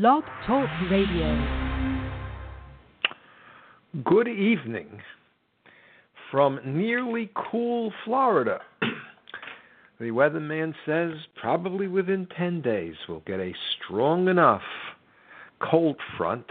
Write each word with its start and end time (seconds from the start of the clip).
Blog 0.00 0.24
Talk 0.44 0.68
Radio. 0.90 1.70
Good 4.04 4.26
evening 4.26 5.00
from 6.32 6.58
nearly 6.64 7.30
cool 7.36 7.92
Florida. 8.04 8.58
the 10.00 10.06
weatherman 10.06 10.74
says 10.84 11.12
probably 11.36 11.86
within 11.86 12.26
10 12.36 12.60
days 12.60 12.96
we'll 13.08 13.20
get 13.20 13.38
a 13.38 13.54
strong 13.76 14.26
enough 14.26 14.62
cold 15.60 16.00
front 16.18 16.46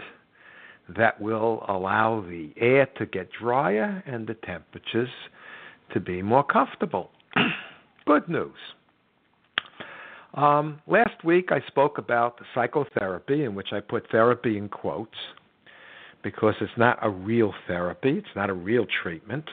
that 0.96 1.20
will 1.20 1.66
allow 1.68 2.24
the 2.26 2.50
air 2.56 2.88
to 2.96 3.04
get 3.04 3.28
drier 3.38 4.02
and 4.06 4.26
the 4.26 4.38
temperatures 4.46 5.10
to 5.92 6.00
be 6.00 6.22
more 6.22 6.44
comfortable. 6.44 7.10
Good 8.06 8.26
news. 8.26 8.56
Um, 10.34 10.80
last 10.88 11.22
week 11.24 11.50
I 11.52 11.64
spoke 11.68 11.98
about 11.98 12.40
psychotherapy, 12.54 13.44
in 13.44 13.54
which 13.54 13.68
I 13.72 13.78
put 13.78 14.10
therapy 14.10 14.58
in 14.58 14.68
quotes 14.68 15.16
because 16.24 16.54
it's 16.60 16.72
not 16.76 16.98
a 17.02 17.10
real 17.10 17.52
therapy, 17.68 18.18
it's 18.18 18.34
not 18.34 18.50
a 18.50 18.54
real 18.54 18.86
treatment. 19.02 19.44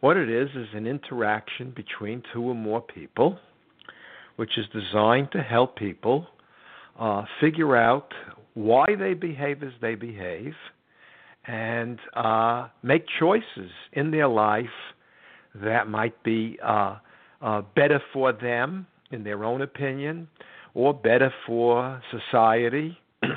What 0.00 0.16
it 0.16 0.28
is 0.28 0.48
is 0.56 0.66
an 0.74 0.86
interaction 0.86 1.72
between 1.76 2.22
two 2.32 2.42
or 2.42 2.54
more 2.54 2.80
people, 2.80 3.38
which 4.36 4.58
is 4.58 4.66
designed 4.72 5.30
to 5.32 5.38
help 5.40 5.76
people 5.76 6.26
uh, 6.98 7.24
figure 7.40 7.76
out 7.76 8.12
why 8.54 8.86
they 8.98 9.14
behave 9.14 9.62
as 9.62 9.72
they 9.80 9.94
behave 9.94 10.54
and 11.46 12.00
uh, 12.14 12.68
make 12.82 13.04
choices 13.20 13.70
in 13.92 14.10
their 14.10 14.26
life 14.26 14.66
that 15.54 15.88
might 15.88 16.20
be 16.24 16.58
uh, 16.62 16.96
uh 17.40 17.62
better 17.74 18.00
for 18.12 18.32
them 18.32 18.86
in 19.10 19.24
their 19.24 19.44
own 19.44 19.62
opinion, 19.62 20.28
or 20.74 20.92
better 20.92 21.32
for 21.46 22.02
society, 22.10 22.98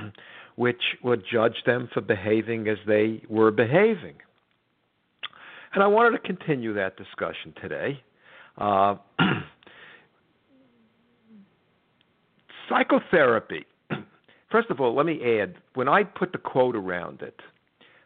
which 0.56 0.82
would 1.04 1.24
judge 1.32 1.64
them 1.66 1.90
for 1.94 2.02
behaving 2.02 2.68
as 2.68 2.78
they 2.86 3.22
were 3.30 3.52
behaving. 3.52 4.16
And 5.74 5.84
I 5.84 5.88
wanted 5.88 6.12
to 6.12 6.20
continue 6.20 6.74
that 6.74 6.98
discussion 6.98 7.54
today. 7.62 8.02
Uh, 8.58 8.96
psychotherapy. 12.70 13.66
First 14.52 14.70
of 14.70 14.80
all, 14.80 14.96
let 14.96 15.06
me 15.06 15.40
add 15.40 15.56
when 15.76 15.88
I 15.88 16.04
put 16.04 16.32
the 16.32 16.38
quote 16.38 16.76
around 16.76 17.22
it, 17.22 17.40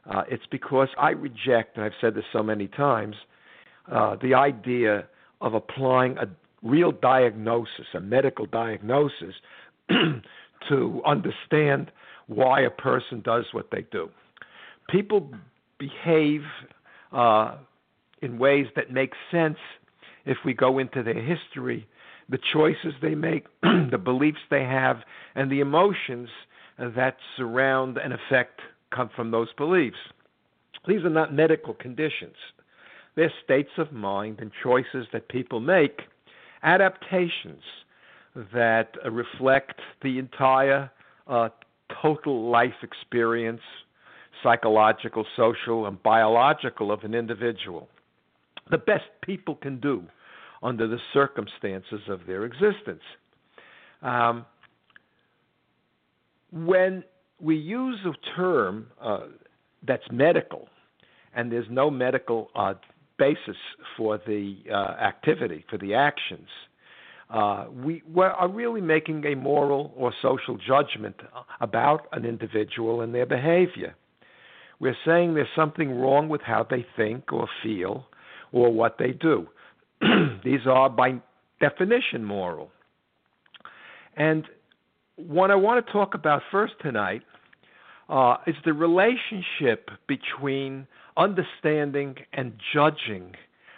uh, 0.09 0.23
it's 0.29 0.45
because 0.51 0.89
I 0.97 1.11
reject, 1.11 1.77
and 1.77 1.85
I've 1.85 1.93
said 2.01 2.15
this 2.15 2.25
so 2.33 2.43
many 2.43 2.67
times, 2.67 3.15
uh, 3.91 4.17
the 4.21 4.33
idea 4.33 5.07
of 5.41 5.53
applying 5.53 6.17
a 6.17 6.27
real 6.63 6.91
diagnosis, 6.91 7.85
a 7.93 7.99
medical 7.99 8.45
diagnosis, 8.45 9.35
to 10.69 11.01
understand 11.05 11.91
why 12.27 12.61
a 12.61 12.69
person 12.69 13.21
does 13.21 13.45
what 13.51 13.69
they 13.71 13.85
do. 13.91 14.09
People 14.89 15.29
behave 15.77 16.41
uh, 17.11 17.55
in 18.21 18.39
ways 18.39 18.67
that 18.75 18.91
make 18.91 19.11
sense 19.29 19.57
if 20.25 20.37
we 20.45 20.53
go 20.53 20.79
into 20.79 21.03
their 21.03 21.21
history, 21.21 21.85
the 22.29 22.39
choices 22.53 22.93
they 23.01 23.15
make, 23.15 23.45
the 23.61 23.99
beliefs 24.01 24.39
they 24.49 24.63
have, 24.63 24.97
and 25.35 25.51
the 25.51 25.59
emotions 25.59 26.29
that 26.77 27.17
surround 27.37 27.97
and 27.97 28.13
affect 28.13 28.61
come 28.93 29.09
from 29.15 29.31
those 29.31 29.51
beliefs. 29.57 29.97
These 30.87 31.03
are 31.03 31.09
not 31.09 31.33
medical 31.33 31.73
conditions. 31.73 32.35
They're 33.15 33.33
states 33.43 33.69
of 33.77 33.91
mind 33.91 34.39
and 34.39 34.51
choices 34.63 35.07
that 35.13 35.29
people 35.29 35.59
make 35.59 36.01
adaptations 36.63 37.61
that 38.53 38.95
reflect 39.09 39.79
the 40.01 40.17
entire 40.17 40.91
uh, 41.27 41.49
total 42.01 42.49
life 42.49 42.73
experience, 42.81 43.61
psychological, 44.41 45.25
social, 45.35 45.85
and 45.85 46.01
biological 46.01 46.91
of 46.91 47.03
an 47.03 47.13
individual. 47.13 47.87
The 48.71 48.77
best 48.77 49.05
people 49.21 49.55
can 49.55 49.79
do 49.79 50.03
under 50.63 50.87
the 50.87 50.99
circumstances 51.13 52.01
of 52.07 52.21
their 52.25 52.45
existence. 52.45 53.03
Um, 54.01 54.45
when 56.51 57.03
we 57.39 57.55
use 57.55 57.99
a 58.05 58.35
term 58.35 58.87
uh, 59.01 59.21
that's 59.85 60.03
medical, 60.11 60.69
and 61.35 61.51
there's 61.51 61.67
no 61.69 61.89
medical 61.89 62.49
uh, 62.55 62.75
basis 63.17 63.57
for 63.97 64.17
the 64.25 64.57
uh, 64.71 64.75
activity, 65.01 65.65
for 65.69 65.77
the 65.77 65.93
actions. 65.93 66.47
Uh, 67.29 67.65
we 67.83 68.03
are 68.17 68.49
really 68.49 68.81
making 68.81 69.25
a 69.25 69.35
moral 69.35 69.91
or 69.95 70.13
social 70.21 70.57
judgment 70.57 71.15
about 71.61 72.07
an 72.11 72.25
individual 72.25 73.01
and 73.01 73.13
their 73.13 73.25
behavior. 73.25 73.95
We're 74.79 74.97
saying 75.05 75.33
there's 75.33 75.47
something 75.55 75.99
wrong 75.99 76.29
with 76.29 76.41
how 76.41 76.67
they 76.69 76.85
think 76.95 77.31
or 77.31 77.47
feel 77.63 78.05
or 78.51 78.71
what 78.71 78.97
they 78.99 79.11
do. 79.11 79.47
These 80.43 80.67
are, 80.67 80.89
by 80.89 81.21
definition, 81.59 82.23
moral. 82.23 82.69
And 84.15 84.45
what 85.15 85.51
I 85.51 85.55
want 85.55 85.85
to 85.85 85.91
talk 85.91 86.13
about 86.13 86.41
first 86.51 86.73
tonight 86.81 87.23
uh, 88.09 88.37
is 88.47 88.55
the 88.65 88.73
relationship 88.73 89.89
between 90.07 90.87
understanding 91.17 92.15
and 92.33 92.53
judging 92.73 93.33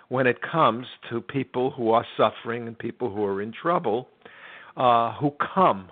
when 0.09 0.27
it 0.27 0.37
comes 0.41 0.85
to 1.09 1.21
people 1.21 1.71
who 1.71 1.91
are 1.91 2.05
suffering 2.15 2.67
and 2.67 2.77
people 2.77 3.13
who 3.13 3.23
are 3.23 3.41
in 3.41 3.51
trouble 3.51 4.07
uh, 4.77 5.13
who 5.13 5.33
come 5.53 5.89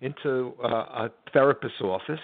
into 0.00 0.54
uh, 0.62 0.68
a 0.68 1.10
therapist's 1.32 1.80
office 1.80 2.20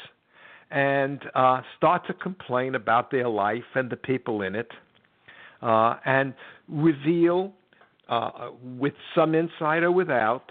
and 0.70 1.20
uh, 1.34 1.60
start 1.76 2.06
to 2.06 2.14
complain 2.14 2.74
about 2.74 3.10
their 3.10 3.28
life 3.28 3.64
and 3.74 3.90
the 3.90 3.96
people 3.96 4.42
in 4.42 4.54
it 4.54 4.70
uh, 5.62 5.96
and 6.04 6.34
reveal 6.68 7.52
uh, 8.08 8.50
with 8.78 8.94
some 9.14 9.34
insight 9.34 9.82
or 9.82 9.92
without 9.92 10.50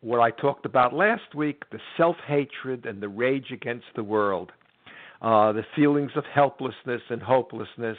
what 0.00 0.20
I 0.20 0.30
talked 0.30 0.66
about 0.66 0.94
last 0.94 1.34
week 1.34 1.64
the 1.70 1.80
self 1.96 2.16
hatred 2.26 2.86
and 2.86 3.02
the 3.02 3.08
rage 3.08 3.50
against 3.52 3.86
the 3.96 4.04
world 4.04 4.52
uh, 5.22 5.52
the 5.52 5.64
feelings 5.74 6.12
of 6.16 6.24
helplessness 6.32 7.02
and 7.08 7.22
hopelessness 7.22 7.98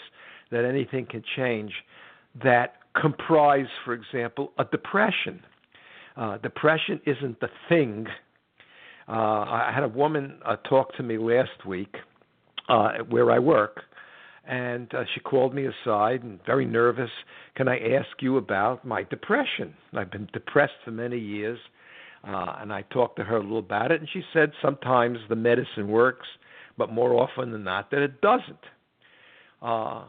that 0.51 0.65
anything 0.65 1.05
can 1.05 1.23
change 1.35 1.71
that 2.43 2.75
comprise, 2.99 3.67
for 3.83 3.93
example, 3.93 4.51
a 4.57 4.65
depression. 4.65 5.41
Uh, 6.15 6.37
depression 6.37 6.99
isn't 7.05 7.39
the 7.39 7.49
thing. 7.69 8.07
Uh, 9.07 9.11
I 9.11 9.71
had 9.73 9.83
a 9.83 9.87
woman 9.87 10.39
uh, 10.45 10.55
talk 10.67 10.95
to 10.97 11.03
me 11.03 11.17
last 11.17 11.65
week 11.65 11.95
uh, 12.69 12.99
where 13.09 13.31
I 13.31 13.39
work, 13.39 13.81
and 14.47 14.93
uh, 14.93 15.03
she 15.13 15.19
called 15.19 15.53
me 15.53 15.65
aside 15.65 16.23
and 16.23 16.39
very 16.45 16.65
nervous. 16.65 17.11
Can 17.55 17.67
I 17.67 17.77
ask 17.95 18.21
you 18.21 18.37
about 18.37 18.85
my 18.85 19.03
depression? 19.03 19.73
I've 19.93 20.11
been 20.11 20.29
depressed 20.33 20.73
for 20.83 20.91
many 20.91 21.19
years, 21.19 21.59
uh, 22.27 22.57
and 22.59 22.73
I 22.73 22.81
talked 22.83 23.17
to 23.17 23.23
her 23.23 23.37
a 23.37 23.41
little 23.41 23.59
about 23.59 23.91
it, 23.91 23.99
and 23.99 24.09
she 24.11 24.23
said 24.33 24.51
sometimes 24.61 25.19
the 25.29 25.35
medicine 25.35 25.87
works, 25.87 26.27
but 26.77 26.91
more 26.91 27.13
often 27.13 27.51
than 27.51 27.63
not 27.63 27.91
that 27.91 28.01
it 28.01 28.21
doesn't. 28.21 28.59
Uh, 29.61 30.05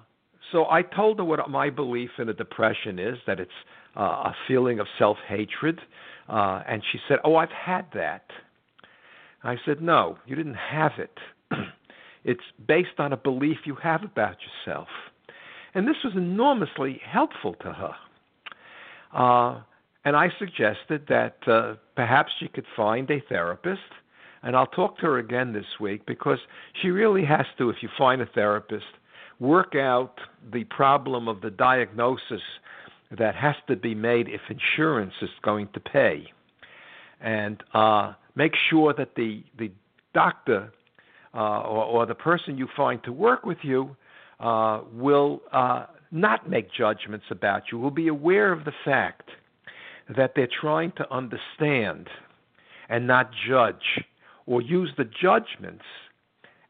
so 0.53 0.67
I 0.71 0.83
told 0.83 1.19
her 1.19 1.25
what 1.25 1.49
my 1.51 1.71
belief 1.71 2.11
in 2.19 2.29
a 2.29 2.35
depression 2.35 2.99
is 2.99 3.17
that 3.27 3.41
it's 3.41 3.51
uh, 3.97 4.01
a 4.01 4.37
feeling 4.47 4.81
of 4.81 4.87
self 4.99 5.17
hatred. 5.29 5.81
Uh, 6.29 6.63
and 6.69 6.83
she 6.93 6.99
said, 7.09 7.19
Oh, 7.25 7.37
I've 7.37 7.51
had 7.51 7.87
that. 7.95 8.25
I 9.43 9.57
said, 9.65 9.81
No, 9.81 10.19
you 10.27 10.37
didn't 10.37 10.55
have 10.55 10.93
it. 10.99 11.19
it's 12.25 12.41
based 12.67 12.99
on 12.99 13.13
a 13.13 13.17
belief 13.17 13.59
you 13.65 13.77
have 13.77 14.03
about 14.03 14.37
yourself. 14.67 14.89
And 15.75 15.87
this 15.87 15.97
was 16.03 16.15
enormously 16.17 17.01
helpful 17.05 17.55
to 17.61 17.73
her. 17.73 17.95
Uh, 19.13 19.61
and 20.07 20.17
I 20.17 20.31
suggested 20.39 21.07
that 21.09 21.37
uh, 21.47 21.75
perhaps 21.95 22.33
she 22.41 22.49
could 22.49 22.65
find 22.75 23.11
a 23.11 23.21
therapist 23.29 23.81
and 24.47 24.55
I'll 24.55 24.69
talk 24.69 24.97
to 24.99 25.07
her 25.07 25.19
again 25.19 25.53
this 25.53 25.67
week 25.81 26.07
because 26.07 26.39
she 26.81 26.91
really 26.91 27.25
has 27.25 27.47
to, 27.59 27.69
if 27.69 27.77
you 27.83 27.89
find 27.99 28.23
a 28.23 28.27
therapist, 28.27 28.87
work 29.41 29.75
out 29.75 30.21
the 30.53 30.63
problem 30.65 31.27
of 31.27 31.41
the 31.41 31.51
diagnosis 31.51 32.43
that 33.19 33.35
has 33.35 33.57
to 33.67 33.75
be 33.75 33.93
made 33.93 34.29
if 34.29 34.41
insurance 34.49 35.15
is 35.21 35.31
going 35.43 35.69
to 35.75 35.81
pay. 35.81 36.33
And 37.21 37.61
uh, 37.75 38.13
make 38.37 38.53
sure 38.71 38.95
that 38.95 39.17
the, 39.17 39.43
the 39.59 39.73
doctor 40.15 40.73
uh, 41.35 41.63
or, 41.63 41.85
or, 41.85 42.07
the 42.07 42.15
person 42.15 42.57
you 42.57 42.69
find 42.77 43.03
to 43.03 43.13
work 43.13 43.45
with 43.45 43.59
you 43.63 43.97
uh, 44.39 44.83
will 44.93 45.43
uh, 45.53 45.87
not 46.13 46.49
make 46.49 46.73
judgments 46.73 47.27
about 47.31 47.65
you, 47.73 47.79
will 47.79 47.91
be 47.91 48.07
aware 48.09 48.53
of 48.53 48.65
the 48.65 48.73
fact 48.85 49.29
that 50.15 50.33
they're 50.35 50.49
trying 50.61 50.93
to 50.93 51.13
understand 51.13 52.09
and 52.89 53.07
not 53.07 53.31
judge 53.49 54.05
or 54.47 54.63
use 54.63 54.91
the 54.97 55.09
judgments 55.21 55.85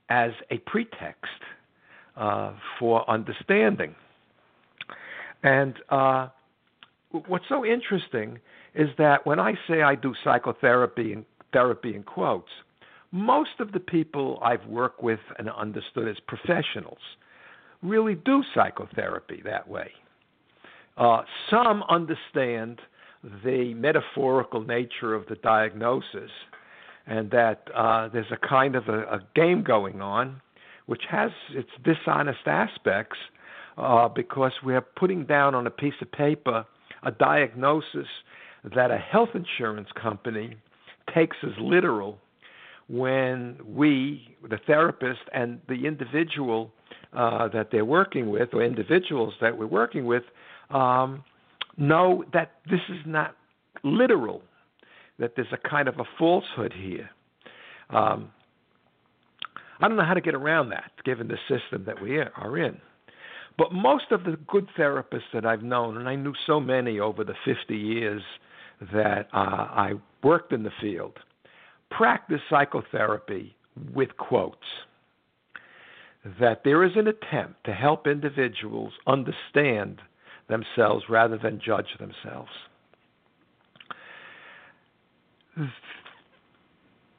as 0.09 0.31
a 0.51 0.59
pretext 0.59 1.43
uh, 2.17 2.53
for 2.79 3.09
understanding. 3.11 3.95
And 5.43 5.75
uh, 5.91 6.29
what's 7.11 7.45
so 7.49 7.65
interesting 7.65 8.39
is 8.75 8.89
that 8.99 9.27
when 9.27 9.39
I 9.39 9.55
say 9.69 9.83
I 9.83 9.95
do 9.95 10.15
psychotherapy 10.25 11.13
and 11.13 11.25
therapy 11.53 11.95
in 11.95 12.03
quotes, 12.03 12.51
most 13.13 13.61
of 13.61 13.73
the 13.73 13.81
people 13.81 14.39
I've 14.43 14.65
worked 14.67 15.03
with 15.03 15.21
and 15.39 15.49
understood 15.51 16.09
as 16.09 16.17
professionals 16.27 16.99
really 17.83 18.15
do 18.15 18.43
psychotherapy 18.55 19.43
that 19.45 19.67
way. 19.69 19.91
Uh, 20.97 21.23
some 21.51 21.83
understand 21.89 22.81
the 23.45 23.75
metaphorical 23.75 24.63
nature 24.63 25.15
of 25.15 25.27
the 25.27 25.37
diagnosis 25.37 26.31
and 27.07 27.31
that 27.31 27.69
uh, 27.75 28.09
there's 28.09 28.31
a 28.31 28.49
kind 28.49 28.77
of 28.77 28.89
a, 28.89 29.01
a, 29.03 29.21
game 29.35 29.63
going 29.63 30.01
on 30.01 30.41
which 30.87 31.03
has 31.11 31.31
its 31.51 31.71
dishonest 31.85 32.47
aspects 32.47 33.17
uh, 33.79 34.09
because 34.09 34.53
we're 34.65 34.81
putting 34.81 35.25
down 35.25 35.55
on 35.55 35.67
a 35.67 35.71
piece 35.71 35.95
of 36.01 36.11
paper 36.13 36.65
a 37.03 37.11
diagnosis 37.11 38.07
that 38.75 38.91
a 38.91 38.99
health 38.99 39.31
insurance 39.35 39.89
company 40.01 40.57
takes 41.15 41.37
as 41.43 41.53
literal 41.61 42.19
when 42.89 43.57
we, 43.67 44.37
the 44.49 44.59
therapist, 44.67 45.21
and 45.33 45.61
the 45.69 45.87
individual 45.87 46.71
uh, 47.13 47.49
that 47.49 47.71
they're 47.71 47.85
working 47.85 48.31
with, 48.31 48.49
or 48.53 48.63
individuals 48.63 49.35
that 49.41 49.57
we're 49.57 49.67
working 49.67 50.07
with, 50.07 50.23
um, 50.71 51.25
know 51.77 52.25
that 52.33 52.53
this 52.69 52.81
is 52.89 53.01
not 53.07 53.37
literal, 53.83 54.43
that 55.19 55.33
there's 55.37 55.53
a 55.53 55.69
kind 55.69 55.89
of 55.89 55.99
a 55.99 56.05
falsehood 56.19 56.73
here. 56.73 57.11
Um, 57.91 58.31
I 59.81 59.89
don't 59.89 59.97
know 59.97 60.05
how 60.05 60.15
to 60.15 60.21
get 60.21 60.35
around 60.35 60.71
that, 60.71 60.91
given 61.05 61.29
the 61.29 61.39
system 61.49 61.85
that 61.87 62.01
we 62.01 62.19
are 62.19 62.59
in. 62.59 62.81
But 63.59 63.73
most 63.73 64.07
of 64.11 64.25
the 64.25 64.39
good 64.47 64.69
therapists 64.79 65.33
that 65.33 65.47
I've 65.47 65.63
known, 65.63 65.97
and 65.97 66.09
I 66.09 66.15
knew 66.15 66.35
so 66.47 66.61
many 66.61 67.01
over 67.01 67.25
the 67.25 67.35
50 67.45 67.77
years 67.77 68.23
that 68.93 69.29
uh, 69.33 69.37
I 69.37 69.93
worked 70.23 70.53
in 70.53 70.63
the 70.63 70.73
field, 70.81 71.19
practice 71.91 72.41
psychotherapy 72.51 73.57
with 73.95 74.17
quotes. 74.17 74.59
That 76.41 76.63
there 76.65 76.83
is 76.85 76.93
an 76.97 77.07
attempt 77.07 77.65
to 77.65 77.73
help 77.73 78.07
individuals 78.07 78.93
understand 79.07 80.01
themselves 80.49 81.05
rather 81.09 81.39
than 81.39 81.61
judge 81.65 81.87
themselves. 81.99 82.51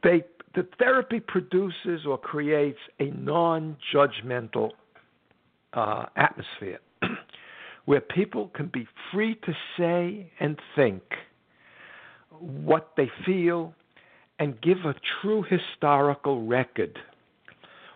They, 0.03 0.23
the 0.55 0.67
therapy 0.77 1.19
produces 1.19 2.05
or 2.07 2.17
creates 2.17 2.79
a 2.99 3.05
non 3.05 3.77
judgmental 3.93 4.71
uh, 5.73 6.05
atmosphere 6.15 6.79
where 7.85 8.01
people 8.01 8.49
can 8.53 8.67
be 8.67 8.87
free 9.11 9.35
to 9.45 9.53
say 9.77 10.31
and 10.39 10.57
think 10.75 11.01
what 12.39 12.93
they 12.95 13.09
feel 13.25 13.73
and 14.39 14.59
give 14.61 14.77
a 14.85 14.93
true 15.21 15.43
historical 15.43 16.45
record 16.45 16.99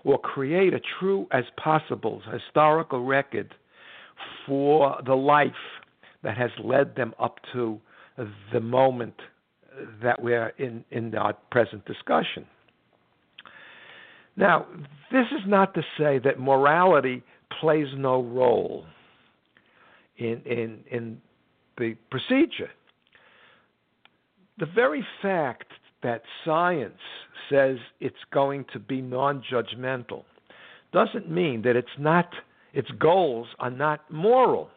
or 0.03 0.19
create 0.19 0.73
a 0.73 0.81
true 0.99 1.27
as 1.31 1.43
possible 1.57 2.21
historical 2.31 3.05
record 3.05 3.53
for 4.45 4.97
the 5.05 5.15
life 5.15 5.51
that 6.23 6.37
has 6.37 6.51
led 6.63 6.95
them 6.95 7.13
up 7.19 7.39
to 7.53 7.79
the 8.53 8.59
moment 8.59 9.15
that 10.01 10.21
we're 10.21 10.49
in 10.57 10.83
in 10.91 11.15
our 11.15 11.33
present 11.49 11.85
discussion. 11.85 12.45
Now, 14.35 14.65
this 15.11 15.25
is 15.31 15.47
not 15.47 15.73
to 15.73 15.81
say 15.97 16.19
that 16.19 16.39
morality 16.39 17.23
plays 17.59 17.87
no 17.95 18.21
role 18.21 18.85
in 20.17 20.41
in 20.45 20.83
in 20.89 21.21
the 21.77 21.95
procedure. 22.09 22.69
The 24.57 24.65
very 24.65 25.05
fact 25.21 25.67
that 26.03 26.23
science 26.45 26.99
says 27.49 27.77
it's 27.99 28.15
going 28.31 28.65
to 28.73 28.79
be 28.79 29.01
non-judgmental 29.01 30.23
doesn't 30.91 31.29
mean 31.29 31.61
that 31.63 31.75
it's 31.75 31.97
not 31.97 32.29
its 32.73 32.89
goals 32.99 33.47
are 33.59 33.69
not 33.71 34.09
moral. 34.11 34.69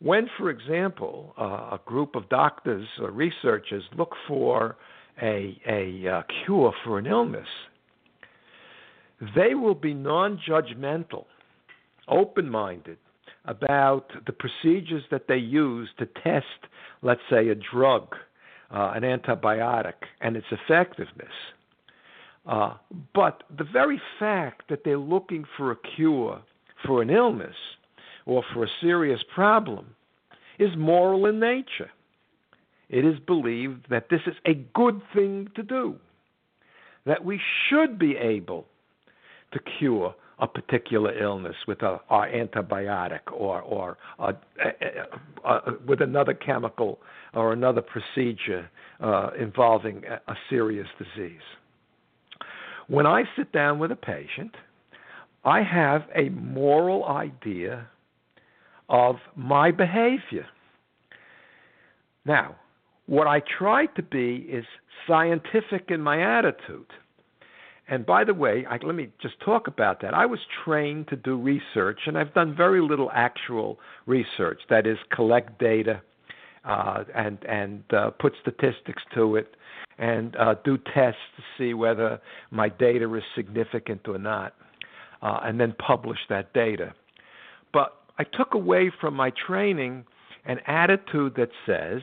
When, 0.00 0.28
for 0.38 0.50
example, 0.50 1.34
uh, 1.38 1.76
a 1.76 1.80
group 1.84 2.14
of 2.14 2.28
doctors 2.28 2.86
or 3.00 3.10
researchers 3.10 3.82
look 3.96 4.14
for 4.26 4.76
a, 5.20 5.60
a 5.68 6.08
uh, 6.08 6.22
cure 6.44 6.72
for 6.84 6.98
an 6.98 7.06
illness, 7.06 7.48
they 9.34 9.54
will 9.54 9.74
be 9.74 9.94
non 9.94 10.40
judgmental, 10.48 11.24
open 12.08 12.48
minded 12.48 12.98
about 13.44 14.12
the 14.26 14.32
procedures 14.32 15.02
that 15.10 15.26
they 15.26 15.36
use 15.36 15.88
to 15.98 16.06
test, 16.22 16.46
let's 17.02 17.20
say, 17.30 17.48
a 17.48 17.54
drug, 17.54 18.14
uh, 18.70 18.92
an 18.94 19.02
antibiotic, 19.02 19.94
and 20.20 20.36
its 20.36 20.46
effectiveness. 20.52 21.32
Uh, 22.46 22.74
but 23.14 23.42
the 23.56 23.64
very 23.64 24.00
fact 24.18 24.62
that 24.70 24.80
they're 24.84 24.96
looking 24.96 25.44
for 25.56 25.72
a 25.72 25.76
cure 25.96 26.40
for 26.86 27.02
an 27.02 27.10
illness 27.10 27.56
or 28.26 28.42
for 28.52 28.64
a 28.64 28.68
serious 28.80 29.20
problem 29.34 29.94
is 30.58 30.70
moral 30.76 31.26
in 31.26 31.40
nature. 31.40 31.90
It 32.88 33.04
is 33.04 33.18
believed 33.26 33.86
that 33.90 34.08
this 34.10 34.20
is 34.26 34.34
a 34.46 34.54
good 34.74 35.00
thing 35.14 35.48
to 35.56 35.62
do, 35.62 35.96
that 37.04 37.24
we 37.24 37.40
should 37.68 37.98
be 37.98 38.16
able 38.16 38.66
to 39.52 39.60
cure 39.78 40.14
a 40.40 40.46
particular 40.46 41.16
illness 41.20 41.56
with 41.66 41.82
a, 41.82 42.00
a 42.10 42.14
antibiotic 42.14 43.20
or 43.32 43.60
or 43.60 43.98
a, 44.20 44.34
a, 45.44 45.60
with 45.86 46.00
another 46.00 46.32
chemical 46.32 47.00
or 47.34 47.52
another 47.52 47.82
procedure 47.82 48.70
uh, 49.00 49.30
involving 49.38 50.04
a 50.04 50.34
serious 50.48 50.86
disease. 50.98 51.40
When 52.86 53.06
I 53.06 53.24
sit 53.36 53.52
down 53.52 53.78
with 53.78 53.90
a 53.90 53.96
patient 53.96 54.54
I 55.44 55.62
have 55.62 56.02
a 56.14 56.28
moral 56.30 57.04
idea 57.04 57.88
of 58.88 59.16
my 59.36 59.70
behavior. 59.70 60.46
Now, 62.24 62.56
what 63.06 63.26
I 63.26 63.40
try 63.58 63.86
to 63.86 64.02
be 64.02 64.46
is 64.50 64.64
scientific 65.06 65.86
in 65.88 66.00
my 66.00 66.38
attitude. 66.38 66.86
And 67.90 68.04
by 68.04 68.24
the 68.24 68.34
way, 68.34 68.66
I, 68.68 68.78
let 68.84 68.94
me 68.94 69.08
just 69.22 69.40
talk 69.42 69.66
about 69.66 70.02
that. 70.02 70.12
I 70.12 70.26
was 70.26 70.40
trained 70.64 71.08
to 71.08 71.16
do 71.16 71.40
research, 71.40 72.00
and 72.06 72.18
I've 72.18 72.34
done 72.34 72.54
very 72.54 72.82
little 72.82 73.10
actual 73.14 73.78
research. 74.04 74.60
That 74.68 74.86
is, 74.86 74.98
collect 75.14 75.58
data 75.58 76.02
uh, 76.66 77.04
and 77.14 77.38
and 77.48 77.82
uh, 77.94 78.10
put 78.10 78.34
statistics 78.42 79.02
to 79.14 79.36
it, 79.36 79.56
and 79.96 80.36
uh, 80.36 80.56
do 80.64 80.76
tests 80.94 81.20
to 81.36 81.42
see 81.56 81.72
whether 81.72 82.20
my 82.50 82.68
data 82.68 83.14
is 83.14 83.22
significant 83.34 84.06
or 84.06 84.18
not 84.18 84.52
uh, 85.22 85.40
and 85.42 85.58
then 85.60 85.74
publish 85.78 86.18
that 86.28 86.52
data. 86.52 86.94
But 87.72 87.96
I 88.18 88.24
took 88.24 88.54
away 88.54 88.90
from 89.00 89.14
my 89.14 89.30
training 89.46 90.04
an 90.44 90.58
attitude 90.66 91.34
that 91.36 91.50
says, 91.66 92.02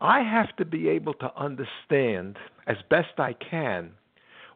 I 0.00 0.20
have 0.20 0.54
to 0.56 0.64
be 0.64 0.88
able 0.88 1.14
to 1.14 1.32
understand 1.36 2.36
as 2.66 2.76
best 2.90 3.18
I 3.18 3.34
can 3.34 3.92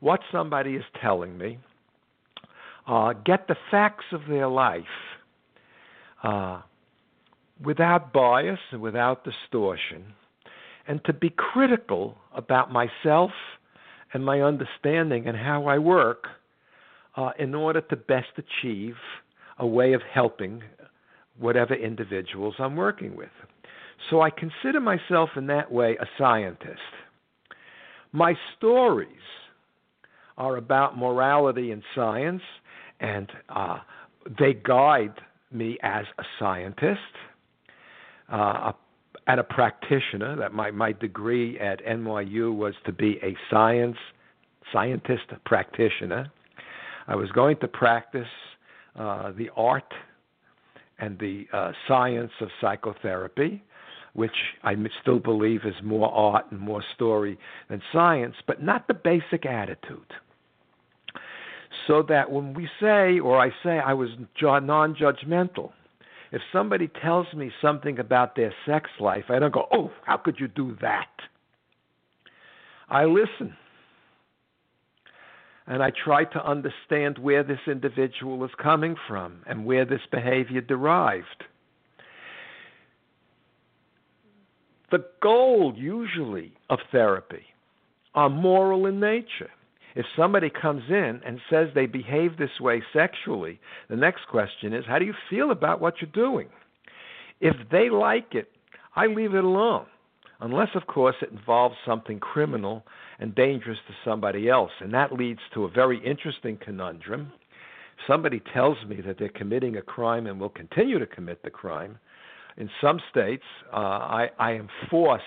what 0.01 0.21
somebody 0.31 0.75
is 0.75 0.85
telling 1.01 1.39
me, 1.39 1.59
uh, 2.87 3.15
get 3.25 3.49
the 3.49 3.57
facts 3.71 4.05
of 4.13 4.23
their 4.29 4.49
life 4.49 4.85
uh, 6.23 6.61
without 7.65 8.13
bias 8.13 8.59
and 8.71 8.81
without 8.81 9.25
distortion, 9.25 10.05
and 10.87 11.03
to 11.05 11.13
be 11.13 11.31
critical 11.31 12.17
about 12.35 12.71
myself 12.71 13.31
and 14.13 14.25
my 14.25 14.43
understanding 14.43 15.27
and 15.27 15.37
how 15.37 15.67
I 15.67 15.79
work 15.79 16.27
uh, 17.17 17.31
in 17.39 17.55
order 17.55 17.81
to 17.81 17.97
best 17.97 18.29
achieve 18.37 18.97
a 19.59 19.67
way 19.67 19.93
of 19.93 20.03
helping 20.13 20.63
whatever 21.39 21.75
individuals 21.75 22.55
I'm 22.59 22.77
working 22.77 23.17
with. 23.17 23.31
So 24.11 24.21
I 24.21 24.31
consider 24.31 24.81
myself 24.81 25.31
in 25.37 25.47
that 25.49 25.71
way 25.71 25.97
a 26.01 26.07
scientist. 26.19 26.81
My 28.13 28.35
stories 28.57 29.11
are 30.39 30.57
about 30.57 30.97
morality 30.97 31.73
and 31.73 31.83
science, 31.95 32.43
and 33.01 33.29
uh, 33.49 33.79
they 34.39 34.55
guide 34.55 35.15
me 35.51 35.79
as 35.83 36.05
a 36.19 36.25
scientist 36.39 37.01
uh, 38.31 38.73
and 39.27 39.41
a 39.41 39.45
practitioner. 39.45 40.37
That 40.37 40.53
my, 40.53 40.71
my 40.71 40.93
degree 40.93 41.59
at 41.59 41.85
NYU 41.85 42.55
was 42.55 42.75
to 42.85 42.93
be 42.93 43.19
a 43.23 43.37
science 43.51 43.97
scientist 44.73 45.25
practitioner. 45.45 46.31
I 47.07 47.15
was 47.15 47.31
going 47.33 47.59
to 47.59 47.69
practice 47.69 48.29
uh, 48.99 49.33
the 49.37 49.51
art 49.57 49.93
and 50.99 51.19
the 51.19 51.47
uh, 51.53 51.73
science 51.87 52.33
of 52.41 52.49
psychotherapy, 52.61 53.63
which 54.15 54.33
I 54.65 54.75
still 55.03 55.19
believe 55.19 55.61
is 55.65 55.75
more 55.83 56.11
art 56.13 56.47
and 56.51 56.59
more 56.59 56.83
story 56.95 57.39
than 57.69 57.83
science, 57.93 58.35
but 58.47 58.63
not 58.63 58.89
the 58.89 58.95
basic 58.95 59.45
attitude. 59.45 60.13
So 61.87 62.03
that 62.09 62.31
when 62.31 62.55
we 62.55 62.69
say, 62.81 63.21
or 63.21 63.39
I 63.39 63.51
say, 63.63 63.79
I 63.79 63.93
was 63.93 64.09
non 64.43 64.95
judgmental, 64.95 65.73
if 66.33 66.43
somebody 66.53 66.89
tells 67.03 67.33
me 67.35 67.51
something 67.63 67.99
about 67.99 68.35
their 68.35 68.53
sex 68.67 68.91
life, 68.99 69.25
I 69.29 69.39
don't 69.39 69.53
go, 69.55 69.69
oh, 69.73 69.93
how 70.05 70.17
could 70.17 70.41
you 70.41 70.49
do 70.49 70.77
that? 70.81 71.09
I 72.89 73.05
listen. 73.05 73.57
And 75.67 75.83
I 75.83 75.91
try 75.91 76.25
to 76.25 76.49
understand 76.49 77.19
where 77.19 77.43
this 77.43 77.59
individual 77.67 78.45
is 78.45 78.51
coming 78.63 78.95
from 79.09 79.43
and 79.47 79.65
where 79.65 79.85
this 79.85 80.01
behavior 80.11 80.61
derived. 80.61 81.45
The 84.91 85.05
goal, 85.21 85.75
usually, 85.77 86.53
of 86.71 86.79
therapy 86.93 87.43
are 88.15 88.31
moral 88.31 88.87
in 88.87 89.01
nature. 89.01 89.51
If 89.97 90.07
somebody 90.17 90.51
comes 90.51 90.83
in 90.89 91.21
and 91.27 91.41
says 91.51 91.69
they 91.75 91.87
behave 91.87 92.37
this 92.37 92.61
way 92.61 92.83
sexually, 92.93 93.59
the 93.89 93.97
next 93.97 94.29
question 94.29 94.73
is, 94.73 94.85
how 94.87 94.99
do 94.99 95.05
you 95.05 95.15
feel 95.29 95.51
about 95.51 95.81
what 95.81 95.95
you're 96.01 96.11
doing? 96.13 96.49
If 97.41 97.57
they 97.71 97.91
like 97.91 98.35
it, 98.35 98.51
I 98.95 99.07
leave 99.07 99.35
it 99.35 99.43
alone. 99.45 99.87
Unless, 100.41 100.69
of 100.75 100.87
course, 100.87 101.17
it 101.23 101.31
involves 101.31 101.77
something 101.87 102.21
criminal 102.21 102.85
and 103.19 103.35
dangerous 103.35 103.79
to 103.89 103.95
somebody 104.05 104.49
else. 104.49 104.73
And 104.81 104.93
that 104.93 105.13
leads 105.13 105.41
to 105.55 105.65
a 105.65 105.71
very 105.71 106.05
interesting 106.05 106.59
conundrum. 106.63 107.33
Somebody 108.07 108.43
tells 108.53 108.77
me 108.87 109.01
that 109.07 109.19
they're 109.19 109.31
committing 109.31 109.77
a 109.77 109.83
crime 109.83 110.27
and 110.27 110.39
will 110.39 110.51
continue 110.51 110.99
to 110.99 111.07
commit 111.07 111.43
the 111.43 111.51
crime. 111.51 111.99
In 112.59 112.69
some 112.81 113.01
states, 113.11 113.45
uh, 113.73 113.77
I, 113.77 114.31
I 114.39 114.53
am 114.53 114.69
forced, 114.91 115.25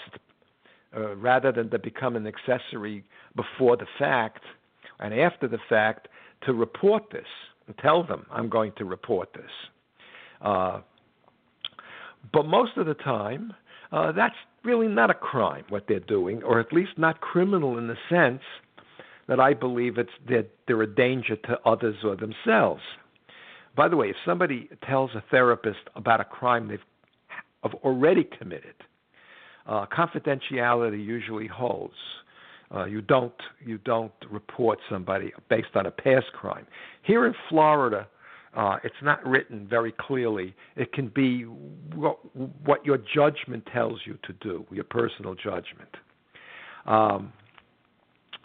uh, 0.96 1.16
rather 1.16 1.51
than 1.51 1.70
to 1.72 1.80
become 1.80 2.16
an 2.16 2.28
accessory 2.28 3.04
before 3.36 3.78
the 3.78 3.88
fact 3.98 4.44
and 5.00 5.13
after 5.13 5.48
the 5.48 5.60
fact, 5.70 6.08
to 6.46 6.54
report 6.54 7.04
this 7.12 7.25
and 7.68 7.78
tell 7.78 8.04
them 8.04 8.25
I'm 8.32 8.50
going 8.50 8.74
to 8.78 8.86
report 8.86 9.30
this. 9.34 9.51
Uh, 10.42 10.82
but 12.34 12.46
most 12.46 12.78
of 12.78 12.86
the 12.86 12.94
time, 12.96 13.54
uh, 13.92 14.12
that's 14.12 14.36
really 14.63 14.88
not 14.88 15.10
a 15.10 15.13
crime 15.13 15.63
what 15.70 15.86
they're 15.88 16.00
doing, 16.00 16.44
or 16.44 16.60
at 16.60 16.74
least 16.74 16.92
not 16.98 17.22
criminal 17.22 17.78
in 17.78 17.88
the 17.88 17.98
sense 18.10 18.42
that 19.28 19.39
I 19.39 19.54
believe 19.54 19.98
it's 19.98 20.10
that 20.28 20.50
they're 20.68 20.82
a 20.82 20.88
danger 20.88 21.36
to 21.36 21.60
others 21.66 21.96
or 22.04 22.16
themselves. 22.16 22.82
By 23.75 23.88
the 23.88 23.96
way, 23.96 24.10
if 24.10 24.16
somebody 24.25 24.70
tells 24.86 25.12
a 25.16 25.24
therapist 25.30 25.80
about 25.96 26.20
a 26.20 26.25
crime 26.25 26.68
they've 26.68 26.80
have 27.63 27.74
already 27.84 28.24
committed, 28.24 28.74
uh, 29.68 29.86
confidentiality 29.86 31.04
usually 31.04 31.48
holds. 31.48 31.94
Uh, 32.74 32.86
you 32.86 33.01
don't 33.01 33.34
you 33.66 33.78
don't 33.80 34.13
report 34.30 34.80
somebody 34.89 35.34
based 35.50 35.75
on 35.75 35.86
a 35.86 35.92
past 35.92 36.28
crime. 36.34 36.66
Here 37.04 37.25
in 37.25 37.34
Florida, 37.50 38.08
uh, 38.56 38.77
it's 38.84 38.96
not 39.01 39.25
written 39.25 39.68
very 39.68 39.91
clearly. 39.91 40.56
It 40.75 40.91
can 40.94 41.08
be 41.10 41.44
what, 41.44 42.20
what 42.65 42.86
your 42.86 42.98
judgment 42.98 43.68
tells 43.72 44.00
you 44.06 44.18
to 44.24 44.34
do, 44.34 44.65
your 44.72 44.86
personal 44.86 45.36
judgment. 45.36 45.96
Um, 46.86 47.32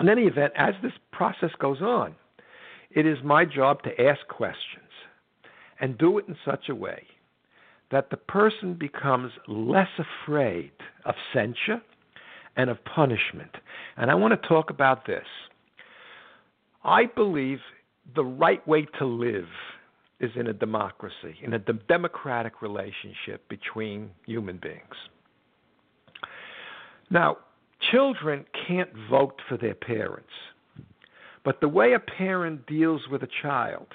in 0.01 0.09
any 0.09 0.23
event, 0.23 0.53
as 0.57 0.75
this 0.83 0.93
process 1.13 1.51
goes 1.59 1.81
on, 1.81 2.15
it 2.91 3.07
is 3.07 3.19
my 3.25 3.45
job 3.45 3.83
to 3.85 4.01
ask 4.01 4.27
questions 4.29 4.85
and 5.81 5.97
do 5.99 6.19
it 6.19 6.27
in 6.29 6.37
such 6.45 6.69
a 6.69 6.75
way 6.75 7.03
that 7.91 8.11
the 8.11 8.17
person 8.17 8.75
becomes 8.75 9.33
less 9.49 9.89
afraid 9.99 10.73
of 11.05 11.15
censure 11.33 11.81
and 12.57 12.71
of 12.71 12.85
punishment. 12.85 13.51
And 13.97 14.11
I 14.11 14.15
want 14.15 14.41
to 14.41 14.49
talk 14.49 14.71
about 14.71 15.07
this. 15.07 15.27
I 16.85 17.07
believe 17.07 17.59
the 18.15 18.25
right 18.25 18.67
way 18.69 18.87
to 18.99 19.07
live 19.07 19.49
is 20.25 20.31
in 20.37 20.49
a 20.49 20.53
democracy, 20.53 21.37
in 21.43 21.55
a 21.55 21.59
de- 21.59 21.75
democratic 21.89 22.63
relationship 22.63 23.49
between 23.49 24.11
human 24.27 24.59
beings. 24.63 24.97
Now, 27.11 27.37
children 27.93 28.45
can't 28.67 28.91
vote 29.11 29.41
for 29.49 29.57
their 29.57 29.75
parents, 29.75 30.33
but 31.45 31.61
the 31.61 31.69
way 31.69 31.93
a 31.93 31.99
parent 31.99 32.67
deals 32.67 33.03
with 33.11 33.23
a 33.23 33.29
child 33.43 33.87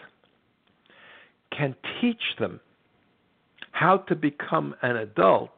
can 1.56 1.76
teach 2.00 2.22
them 2.38 2.60
how 3.72 3.98
to 3.98 4.16
become 4.16 4.76
an 4.82 4.98
adult 4.98 5.58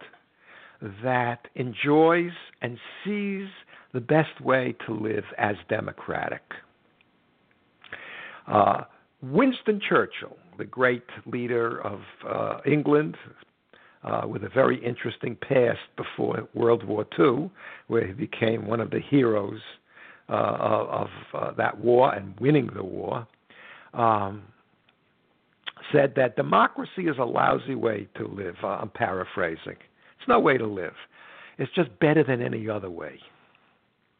that 1.04 1.48
enjoys 1.56 2.32
and 2.62 2.78
sees 3.04 3.48
the 3.94 4.00
best 4.00 4.40
way 4.42 4.76
to 4.86 4.94
live 4.94 5.26
as 5.38 5.56
democratic. 5.70 6.44
Uh, 8.48 8.84
Winston 9.22 9.80
Churchill, 9.88 10.38
the 10.58 10.66
great 10.66 11.06
leader 11.26 11.80
of 11.82 12.02
uh, 12.28 12.60
England, 12.66 13.18
uh, 14.04 14.24
with 14.28 14.44
a 14.44 14.50
very 14.50 14.84
interesting 14.84 15.36
past 15.36 15.80
before 15.96 16.48
World 16.54 16.84
War 16.84 17.06
II, 17.20 17.52
where 17.88 18.08
he 18.08 18.14
became 18.14 18.66
one 18.68 18.80
of 18.80 18.90
the 18.90 19.00
heroes 19.00 19.60
uh, 20.30 20.34
of 20.34 21.08
uh, 21.34 21.52
that 21.52 21.78
war 21.78 22.14
and 22.14 22.34
winning 22.40 22.70
the 22.74 22.84
war, 22.84 23.28
um, 23.94 24.44
said 25.92 26.14
that 26.16 26.36
democracy 26.36 27.04
is 27.04 27.18
a 27.20 27.24
lousy 27.24 27.76
way 27.76 28.08
to 28.16 28.28
live. 28.28 28.56
Uh, 28.64 28.68
I'm 28.68 28.90
paraphrasing. 28.90 29.78
It's 30.18 30.28
no 30.28 30.40
way 30.40 30.58
to 30.58 30.66
live. 30.66 30.94
It's 31.58 31.72
just 31.74 31.90
better 32.00 32.24
than 32.24 32.42
any 32.42 32.70
other 32.70 32.90
way. 32.90 33.20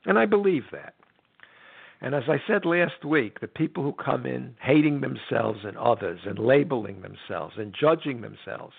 And 0.06 0.20
I 0.20 0.26
believe 0.26 0.64
that. 0.72 0.94
And 2.02 2.16
as 2.16 2.24
I 2.28 2.42
said 2.48 2.66
last 2.66 3.06
week, 3.06 3.40
the 3.40 3.48
people 3.48 3.84
who 3.84 3.94
come 3.94 4.26
in 4.26 4.56
hating 4.60 5.02
themselves 5.02 5.60
and 5.64 5.78
others 5.78 6.20
and 6.26 6.40
labeling 6.40 7.02
themselves 7.02 7.56
and 7.58 7.76
judging 7.80 8.22
themselves 8.22 8.74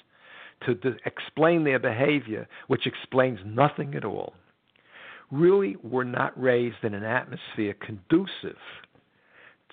to, 0.66 0.96
explain 1.06 1.64
their 1.64 1.78
behavior, 1.78 2.48
which 2.66 2.86
explains 2.86 3.38
nothing 3.44 3.94
at 3.94 4.04
all, 4.04 4.34
really 5.30 5.76
were 5.82 6.04
not 6.04 6.40
raised 6.40 6.82
in 6.82 6.94
an 6.94 7.04
atmosphere 7.04 7.74
conducive 7.80 8.58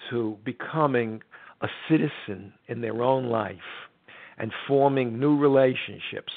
to 0.10 0.38
becoming 0.46 1.22
a 1.62 1.68
citizen 1.90 2.54
in 2.68 2.82
their 2.82 3.02
own 3.02 3.26
life 3.26 3.58
and 4.38 4.54
forming 4.68 5.20
new 5.20 5.38
relationships 5.38 6.32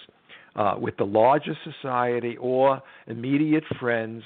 uh, 0.57 0.75
with 0.79 0.97
the 0.97 1.05
larger 1.05 1.57
society 1.63 2.37
or 2.39 2.83
immediate 3.07 3.65
friends 3.79 4.23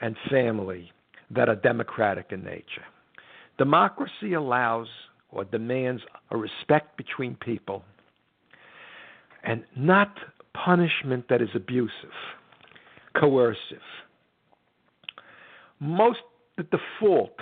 and 0.00 0.16
family 0.30 0.90
that 1.30 1.48
are 1.48 1.56
democratic 1.56 2.26
in 2.30 2.42
nature. 2.42 2.84
Democracy 3.58 4.32
allows 4.34 4.88
or 5.30 5.44
demands 5.44 6.02
a 6.30 6.36
respect 6.36 6.96
between 6.96 7.36
people 7.36 7.84
and 9.44 9.64
not 9.76 10.16
punishment 10.54 11.24
that 11.28 11.40
is 11.40 11.48
abusive, 11.54 12.10
coercive. 13.14 13.78
Most 15.78 16.20
the 16.56 16.64
default 16.64 17.36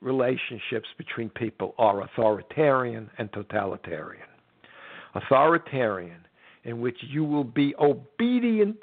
relationships 0.00 0.88
between 0.98 1.30
people 1.30 1.74
are 1.78 2.02
authoritarian 2.02 3.08
and 3.18 3.32
totalitarian. 3.32 4.26
Authoritarian, 5.14 6.26
in 6.64 6.80
which 6.80 6.96
you 7.00 7.24
will 7.24 7.44
be 7.44 7.74
obedient 7.78 8.78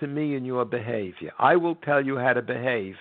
to 0.00 0.06
me 0.06 0.34
in 0.34 0.44
your 0.44 0.64
behavior. 0.64 1.30
I 1.38 1.56
will 1.56 1.74
tell 1.74 2.04
you 2.04 2.16
how 2.16 2.32
to 2.32 2.42
behave, 2.42 2.94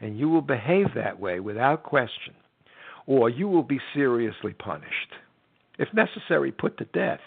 and 0.00 0.18
you 0.18 0.28
will 0.28 0.42
behave 0.42 0.94
that 0.94 1.18
way 1.18 1.40
without 1.40 1.82
question, 1.82 2.34
or 3.06 3.28
you 3.28 3.48
will 3.48 3.62
be 3.62 3.80
seriously 3.94 4.52
punished. 4.52 5.14
If 5.78 5.88
necessary, 5.92 6.52
put 6.52 6.78
to 6.78 6.84
death. 6.86 7.20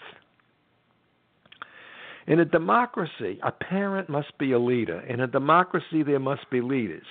In 2.26 2.40
a 2.40 2.44
democracy, 2.44 3.38
a 3.42 3.50
parent 3.50 4.08
must 4.08 4.36
be 4.38 4.52
a 4.52 4.58
leader. 4.58 5.00
In 5.00 5.20
a 5.20 5.26
democracy, 5.26 6.02
there 6.02 6.18
must 6.18 6.48
be 6.50 6.60
leaders. 6.60 7.06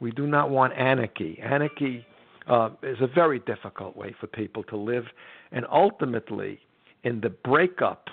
We 0.00 0.10
do 0.10 0.26
not 0.26 0.50
want 0.50 0.74
anarchy. 0.74 1.38
Anarchy 1.42 2.04
uh, 2.46 2.70
is 2.82 2.98
a 3.00 3.06
very 3.06 3.38
difficult 3.40 3.96
way 3.96 4.14
for 4.20 4.26
people 4.26 4.62
to 4.64 4.76
live, 4.76 5.04
and 5.52 5.64
ultimately, 5.70 6.60
in 7.04 7.20
the 7.20 7.30
breakup 7.30 8.08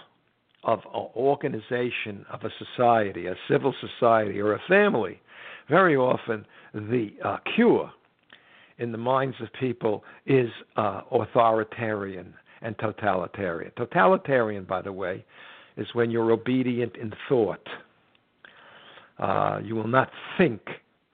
of 0.64 0.80
an 0.94 1.08
organization 1.16 2.26
of 2.32 2.42
a 2.44 2.50
society, 2.58 3.28
a 3.28 3.36
civil 3.50 3.74
society, 3.80 4.40
or 4.40 4.54
a 4.54 4.62
family, 4.68 5.22
very 5.70 5.96
often 5.96 6.46
the 6.74 7.12
uh, 7.24 7.38
cure 7.56 7.92
in 8.80 8.92
the 8.92 8.98
minds 8.98 9.36
of 9.42 9.48
people 9.60 10.04
is 10.26 10.50
uh, 10.78 11.02
authoritarian 11.12 12.34
and 12.62 12.78
totalitarian. 12.80 13.72
Totalitarian, 13.78 14.64
by 14.64 14.82
the 14.82 14.92
way, 14.92 15.24
is 15.78 15.88
when 15.94 16.12
you're 16.12 16.32
obedient 16.32 16.96
in 16.96 17.14
thought. 17.28 17.68
Uh, 19.18 19.60
you 19.64 19.76
will 19.76 19.88
not 19.88 20.10
think 20.38 20.62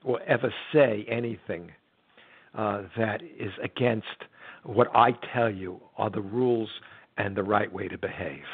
or 0.04 0.20
ever 0.22 0.52
say 0.72 1.04
anything 1.08 1.70
uh, 2.54 2.82
that 2.96 3.20
is 3.22 3.52
against 3.62 4.06
what 4.62 4.88
I 4.94 5.10
tell 5.34 5.50
you 5.50 5.80
are 5.98 6.10
the 6.10 6.20
rules 6.20 6.70
and 7.18 7.36
the 7.36 7.42
right 7.42 7.72
way 7.72 7.88
to 7.88 7.98
behave. 7.98 8.44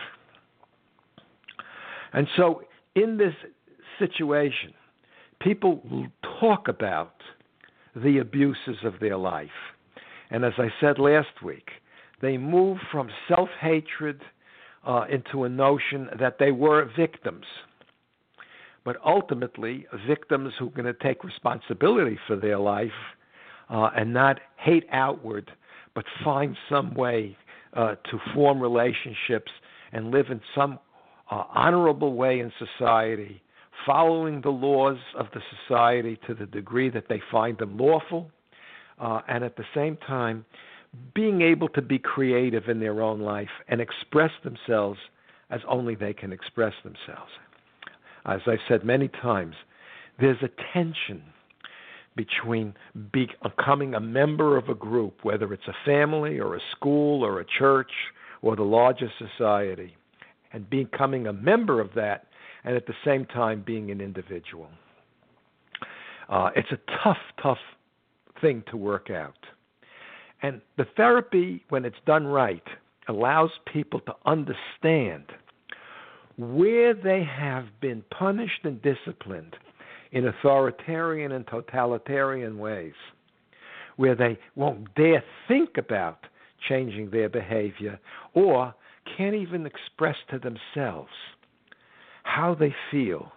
And 2.12 2.26
so, 2.36 2.62
in 2.94 3.16
this 3.16 3.34
situation, 3.98 4.74
people 5.42 5.82
talk 6.40 6.68
about 6.68 7.14
the 7.94 8.18
abuses 8.18 8.76
of 8.84 8.94
their 9.00 9.16
life. 9.16 9.48
And 10.30 10.44
as 10.44 10.54
I 10.58 10.68
said 10.80 10.98
last 10.98 11.42
week, 11.42 11.68
they 12.20 12.38
move 12.38 12.78
from 12.90 13.10
self 13.28 13.48
hatred 13.60 14.20
uh, 14.86 15.04
into 15.10 15.44
a 15.44 15.48
notion 15.48 16.08
that 16.18 16.38
they 16.38 16.52
were 16.52 16.88
victims. 16.96 17.44
But 18.84 18.96
ultimately, 19.04 19.86
victims 20.08 20.54
who 20.58 20.66
are 20.68 20.70
going 20.70 20.86
to 20.86 20.94
take 20.94 21.22
responsibility 21.22 22.18
for 22.26 22.36
their 22.36 22.58
life 22.58 22.90
uh, 23.70 23.90
and 23.96 24.12
not 24.12 24.40
hate 24.56 24.86
outward, 24.90 25.52
but 25.94 26.04
find 26.24 26.56
some 26.68 26.94
way 26.94 27.36
uh, 27.74 27.94
to 28.10 28.18
form 28.34 28.60
relationships 28.60 29.52
and 29.92 30.10
live 30.10 30.26
in 30.30 30.40
some 30.54 30.78
uh, 31.30 31.44
honorable 31.54 32.14
way 32.14 32.40
in 32.40 32.52
society, 32.58 33.40
following 33.86 34.40
the 34.40 34.50
laws 34.50 34.98
of 35.16 35.26
the 35.34 35.40
society 35.66 36.18
to 36.26 36.34
the 36.34 36.46
degree 36.46 36.88
that 36.90 37.08
they 37.08 37.20
find 37.30 37.58
them 37.58 37.76
lawful, 37.76 38.30
uh, 39.00 39.20
and 39.28 39.42
at 39.42 39.56
the 39.56 39.64
same 39.74 39.96
time, 39.96 40.44
being 41.14 41.40
able 41.40 41.68
to 41.70 41.82
be 41.82 41.98
creative 41.98 42.68
in 42.68 42.78
their 42.78 43.00
own 43.00 43.20
life 43.20 43.48
and 43.68 43.80
express 43.80 44.30
themselves 44.44 44.98
as 45.50 45.60
only 45.68 45.94
they 45.94 46.12
can 46.12 46.32
express 46.32 46.74
themselves. 46.82 47.30
As 48.24 48.40
I've 48.46 48.60
said 48.68 48.84
many 48.84 49.08
times, 49.08 49.54
there's 50.20 50.42
a 50.42 50.50
tension 50.72 51.22
between 52.14 52.74
becoming 53.10 53.94
a 53.94 54.00
member 54.00 54.56
of 54.56 54.68
a 54.68 54.74
group, 54.74 55.24
whether 55.24 55.52
it's 55.52 55.66
a 55.66 55.74
family 55.84 56.38
or 56.38 56.56
a 56.56 56.60
school 56.70 57.24
or 57.24 57.40
a 57.40 57.44
church 57.58 57.90
or 58.42 58.54
the 58.54 58.62
larger 58.62 59.10
society, 59.18 59.96
and 60.52 60.68
becoming 60.68 61.26
a 61.26 61.32
member 61.32 61.80
of 61.80 61.94
that, 61.94 62.26
and 62.64 62.76
at 62.76 62.86
the 62.86 62.94
same 63.04 63.24
time 63.26 63.62
being 63.64 63.90
an 63.90 64.00
individual. 64.00 64.68
Uh, 66.28 66.50
it's 66.56 66.70
a 66.72 66.78
tough, 67.02 67.18
tough 67.42 67.58
thing 68.40 68.62
to 68.70 68.76
work 68.76 69.10
out. 69.10 69.38
And 70.42 70.60
the 70.76 70.86
therapy, 70.96 71.64
when 71.68 71.84
it's 71.84 71.96
done 72.06 72.26
right, 72.26 72.62
allows 73.08 73.50
people 73.72 74.00
to 74.00 74.14
understand 74.26 75.24
where 76.36 76.94
they 76.94 77.24
have 77.24 77.66
been 77.80 78.02
punished 78.16 78.64
and 78.64 78.80
disciplined 78.82 79.56
in 80.12 80.26
authoritarian 80.26 81.32
and 81.32 81.46
totalitarian 81.46 82.58
ways, 82.58 82.94
where 83.96 84.14
they 84.14 84.38
won't 84.56 84.94
dare 84.94 85.22
think 85.48 85.76
about 85.76 86.26
changing 86.68 87.10
their 87.10 87.28
behavior 87.28 87.98
or 88.34 88.74
can't 89.16 89.34
even 89.34 89.66
express 89.66 90.16
to 90.30 90.38
themselves 90.38 91.10
how 92.34 92.54
they 92.54 92.74
feel 92.90 93.30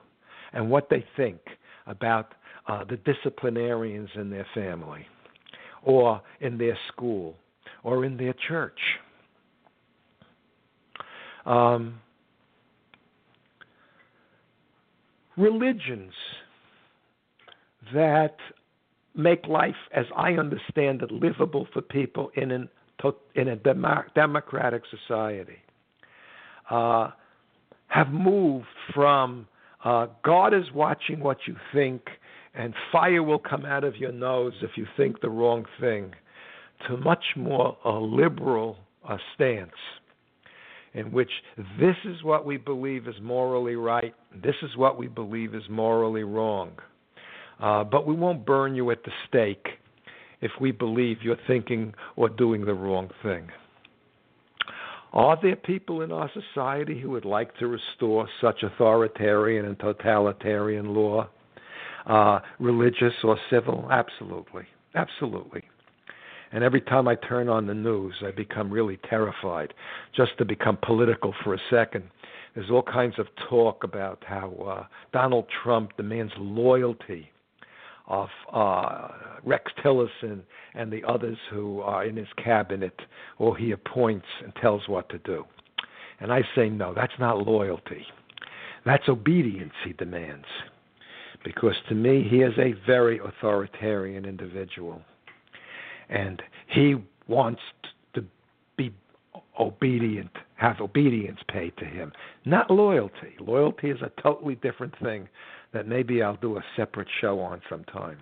and 0.54 0.70
what 0.70 0.90
they 0.90 1.04
think 1.18 1.40
about 1.86 2.34
uh, 2.68 2.84
the 2.86 2.98
disciplinarians 2.98 4.10
in 4.16 4.30
their 4.30 4.48
family 4.54 5.06
or 5.84 6.22
in 6.40 6.58
their 6.58 6.78
school 6.88 7.36
or 7.84 8.06
in 8.06 8.16
their 8.16 8.34
church. 8.48 8.80
Um, 11.46 12.00
religions 15.38 16.14
that 17.94 18.38
make 19.14 19.46
life, 19.48 19.76
as 19.94 20.06
I 20.16 20.34
understand 20.34 21.02
it, 21.02 21.12
livable 21.12 21.68
for 21.74 21.82
people 21.82 22.32
in 22.36 22.52
an 22.52 22.70
in 23.36 23.50
a 23.50 23.56
democratic 23.56 24.82
society, 24.90 25.58
uh, 26.70 27.12
have 27.96 28.10
moved 28.10 28.66
from 28.94 29.48
uh, 29.86 30.08
God 30.24 30.54
is 30.54 30.66
watching 30.74 31.22
what 31.22 31.38
you 31.48 31.56
think, 31.74 32.02
and 32.54 32.74
fire 32.92 33.24
will 33.24 33.40
come 33.40 33.66
out 33.66 33.86
of 33.86 33.96
your 33.96 34.12
nose 34.12 34.54
if 34.62 34.72
you 34.76 34.86
think 34.98 35.22
the 35.22 35.30
wrong 35.30 35.66
thing, 35.80 36.12
to 36.88 36.98
much 36.98 37.24
more 37.38 37.78
a 37.86 37.92
liberal 37.92 38.78
uh, 39.08 39.18
stance 39.34 39.72
in 40.94 41.12
which 41.12 41.30
this 41.80 41.96
is 42.06 42.24
what 42.24 42.46
we 42.46 42.58
believe 42.58 43.08
is 43.08 43.16
morally 43.22 43.76
right, 43.76 44.14
this 44.44 44.56
is 44.62 44.76
what 44.76 44.98
we 44.98 45.08
believe 45.08 45.54
is 45.54 45.64
morally 45.70 46.24
wrong. 46.24 46.72
Uh, 47.62 47.84
but 47.84 48.06
we 48.06 48.16
won't 48.16 48.46
burn 48.46 48.76
you 48.76 48.92
at 48.92 49.04
the 49.04 49.12
stake 49.28 49.68
if 50.42 50.52
we 50.60 50.72
believe 50.72 51.18
you're 51.22 51.38
thinking 51.48 51.94
or 52.16 52.28
doing 52.30 52.66
the 52.66 52.74
wrong 52.74 53.10
thing. 53.24 53.48
Are 55.14 55.38
there 55.42 55.56
people 55.56 56.02
in 56.02 56.12
our 56.12 56.30
society 56.34 57.00
who 57.00 57.10
would 57.12 57.26
like 57.26 57.56
to 57.58 57.68
restore 57.68 58.28
such 58.42 58.64
authoritarian 58.64 59.66
and 59.66 59.80
totalitarian 59.80 60.94
law, 60.94 61.28
uh, 62.06 62.40
religious 62.60 63.14
or 63.24 63.38
civil? 63.50 63.88
Absolutely. 63.92 64.64
Absolutely. 64.94 65.64
And 66.52 66.64
every 66.64 66.82
time 66.82 67.08
I 67.08 67.16
turn 67.16 67.50
on 67.50 67.68
the 67.68 67.74
news, 67.74 68.16
I 68.26 68.32
become 68.32 68.72
really 68.72 68.98
terrified. 69.10 69.74
Just 70.16 70.38
to 70.38 70.46
become 70.46 70.78
political 70.86 71.34
for 71.44 71.54
a 71.54 71.60
second, 71.70 72.04
there's 72.54 72.72
all 72.72 72.84
kinds 72.84 73.20
of 73.20 73.28
talk 73.50 73.84
about 73.84 74.24
how 74.26 74.52
uh, 74.52 74.86
Donald 75.12 75.46
Trump 75.64 75.98
demands 75.98 76.32
loyalty 76.38 77.30
of 78.08 78.30
uh, 78.52 79.10
Rex 79.44 79.72
Tillerson 79.84 80.42
and 80.74 80.92
the 80.92 81.04
others 81.06 81.38
who 81.50 81.82
are 81.82 82.06
in 82.06 82.16
his 82.16 82.28
cabinet, 82.38 83.00
or 83.38 83.58
he 83.58 83.72
appoints 83.72 84.28
and 84.44 84.54
tells 84.56 84.88
what 84.88 85.10
to 85.10 85.18
do. 85.20 85.46
And 86.20 86.32
I 86.32 86.44
say, 86.56 86.70
no, 86.70 86.94
that's 86.94 87.14
not 87.20 87.46
loyalty. 87.46 88.06
That's 88.86 89.10
obedience 89.10 89.74
he 89.84 89.94
demands. 89.94 90.46
Because 91.44 91.76
to 91.90 91.96
me, 91.96 92.28
he 92.28 92.42
is 92.42 92.54
a 92.58 92.74
very 92.86 93.20
authoritarian 93.20 94.26
individual. 94.26 95.02
And 96.10 96.42
he 96.68 96.96
wants 97.28 97.62
to 98.14 98.24
be 98.78 98.94
obedient, 99.60 100.32
have 100.66 100.82
obedience 100.82 101.40
paid 101.48 101.78
to 101.78 101.86
him, 101.86 102.12
not 102.46 102.72
loyalty. 102.72 103.36
Loyalty 103.40 103.92
is 103.92 104.00
a 104.02 104.22
totally 104.22 104.56
different 104.56 104.94
thing 105.00 105.30
that 105.74 105.88
maybe 105.88 106.24
I'll 106.24 106.38
do 106.38 106.58
a 106.58 106.64
separate 106.76 107.08
show 107.22 107.40
on 107.40 107.62
sometime. 107.70 108.18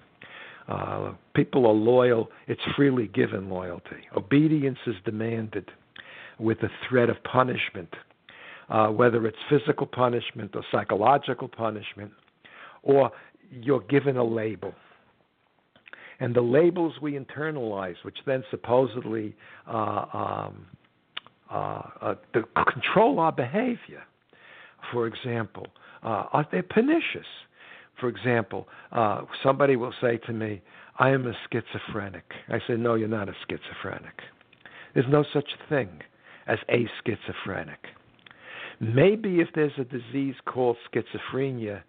Uh, 0.67 1.13
people 1.35 1.65
are 1.65 1.73
loyal, 1.73 2.29
it's 2.47 2.61
freely 2.75 3.07
given 3.07 3.49
loyalty. 3.49 4.07
Obedience 4.17 4.79
is 4.87 4.95
demanded 5.05 5.69
with 6.39 6.59
the 6.59 6.69
threat 6.89 7.09
of 7.09 7.17
punishment, 7.23 7.93
uh, 8.69 8.87
whether 8.87 9.25
it's 9.25 9.37
physical 9.49 9.87
punishment 9.87 10.51
or 10.55 10.63
psychological 10.71 11.47
punishment, 11.47 12.11
or 12.81 13.11
you're 13.51 13.81
given 13.81 14.17
a 14.17 14.23
label. 14.23 14.73
And 16.19 16.35
the 16.35 16.41
labels 16.41 16.93
we 17.01 17.13
internalize, 17.13 17.95
which 18.03 18.17
then 18.25 18.43
supposedly 18.51 19.35
uh, 19.67 20.05
um, 20.13 20.65
uh, 21.51 21.81
uh, 22.01 22.15
control 22.73 23.19
our 23.19 23.31
behavior. 23.31 24.03
For 24.91 25.07
example, 25.07 25.67
uh, 26.03 26.25
are 26.31 26.47
they 26.51 26.61
pernicious? 26.61 27.27
For 27.99 28.09
example, 28.09 28.67
uh, 28.91 29.21
somebody 29.43 29.75
will 29.75 29.93
say 30.01 30.17
to 30.25 30.33
me, 30.33 30.61
I 30.99 31.09
am 31.09 31.25
a 31.27 31.33
schizophrenic. 31.49 32.25
I 32.49 32.59
say, 32.67 32.75
No, 32.75 32.95
you're 32.95 33.07
not 33.07 33.29
a 33.29 33.33
schizophrenic. 33.47 34.21
There's 34.93 35.07
no 35.09 35.23
such 35.33 35.49
thing 35.69 35.89
as 36.47 36.59
a 36.69 36.87
schizophrenic. 37.03 37.79
Maybe 38.79 39.39
if 39.39 39.49
there's 39.55 39.71
a 39.77 39.85
disease 39.85 40.35
called 40.45 40.77
schizophrenia, 40.91 41.83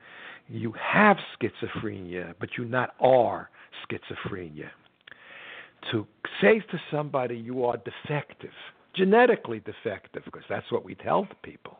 you 0.49 0.73
have 0.81 1.17
schizophrenia, 1.39 2.35
but 2.39 2.51
you 2.57 2.65
not 2.65 2.95
are 3.01 3.51
schizophrenia. 3.85 4.69
To 5.93 6.07
say 6.41 6.61
to 6.61 6.81
somebody 6.91 7.37
you 7.37 7.65
are 7.65 7.77
defective, 7.77 8.51
genetically 8.95 9.61
defective, 9.61 10.23
because 10.25 10.43
that's 10.49 10.71
what 10.71 10.85
we 10.85 10.95
tell 10.95 11.27
people, 11.43 11.79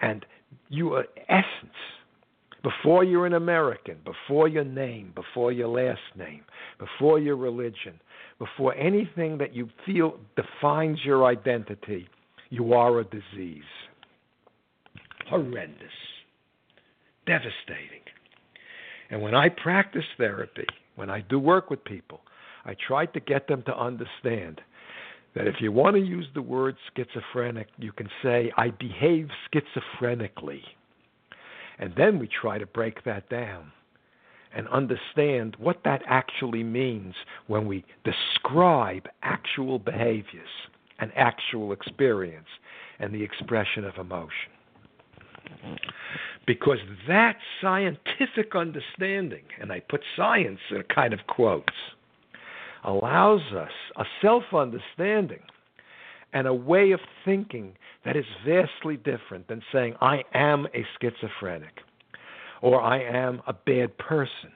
and 0.00 0.24
you 0.68 0.94
are 0.94 1.06
essence 1.28 1.72
before 2.62 3.04
you're 3.04 3.26
an 3.26 3.34
American, 3.34 3.96
before 4.04 4.48
your 4.48 4.64
name, 4.64 5.12
before 5.14 5.52
your 5.52 5.68
last 5.68 6.00
name, 6.16 6.42
before 6.78 7.18
your 7.18 7.36
religion, 7.36 7.98
before 8.38 8.74
anything 8.74 9.38
that 9.38 9.54
you 9.54 9.68
feel 9.86 10.18
defines 10.36 10.98
your 11.04 11.24
identity, 11.24 12.06
you 12.50 12.74
are 12.74 13.00
a 13.00 13.04
disease. 13.04 13.62
Horrendous. 15.28 15.88
Devastating. 17.26 18.02
And 19.10 19.22
when 19.22 19.34
I 19.34 19.48
practice 19.48 20.04
therapy, 20.18 20.66
when 20.96 21.10
I 21.10 21.20
do 21.20 21.38
work 21.38 21.70
with 21.70 21.82
people, 21.84 22.20
I 22.64 22.74
try 22.86 23.06
to 23.06 23.20
get 23.20 23.48
them 23.48 23.62
to 23.66 23.76
understand 23.76 24.60
that 25.34 25.46
if 25.46 25.56
you 25.60 25.70
want 25.70 25.96
to 25.96 26.02
use 26.02 26.26
the 26.34 26.42
word 26.42 26.76
schizophrenic, 26.96 27.68
you 27.78 27.92
can 27.92 28.08
say, 28.22 28.52
I 28.56 28.70
behave 28.70 29.28
schizophrenically. 29.52 30.62
And 31.78 31.94
then 31.96 32.18
we 32.18 32.28
try 32.28 32.58
to 32.58 32.66
break 32.66 33.04
that 33.04 33.28
down 33.30 33.72
and 34.54 34.66
understand 34.68 35.56
what 35.58 35.80
that 35.84 36.02
actually 36.06 36.64
means 36.64 37.14
when 37.46 37.66
we 37.66 37.84
describe 38.04 39.08
actual 39.22 39.78
behaviors 39.78 40.48
and 40.98 41.12
actual 41.14 41.72
experience 41.72 42.48
and 42.98 43.14
the 43.14 43.22
expression 43.22 43.84
of 43.84 43.96
emotion. 43.96 44.50
Because 46.46 46.78
that 47.06 47.36
scientific 47.60 48.54
understanding, 48.54 49.44
and 49.60 49.72
I 49.72 49.80
put 49.80 50.02
science 50.16 50.58
in 50.70 50.78
a 50.78 50.94
kind 50.94 51.14
of 51.14 51.20
quotes, 51.28 51.72
allows 52.84 53.42
us 53.54 53.70
a 53.96 54.04
self 54.22 54.44
understanding 54.54 55.40
and 56.32 56.46
a 56.46 56.54
way 56.54 56.92
of 56.92 57.00
thinking 57.24 57.72
that 58.04 58.16
is 58.16 58.24
vastly 58.46 58.96
different 58.96 59.48
than 59.48 59.62
saying, 59.72 59.94
I 60.00 60.22
am 60.32 60.66
a 60.74 60.84
schizophrenic, 61.00 61.80
or 62.62 62.80
I 62.80 63.02
am 63.02 63.42
a 63.46 63.52
bad 63.52 63.96
person, 63.98 64.52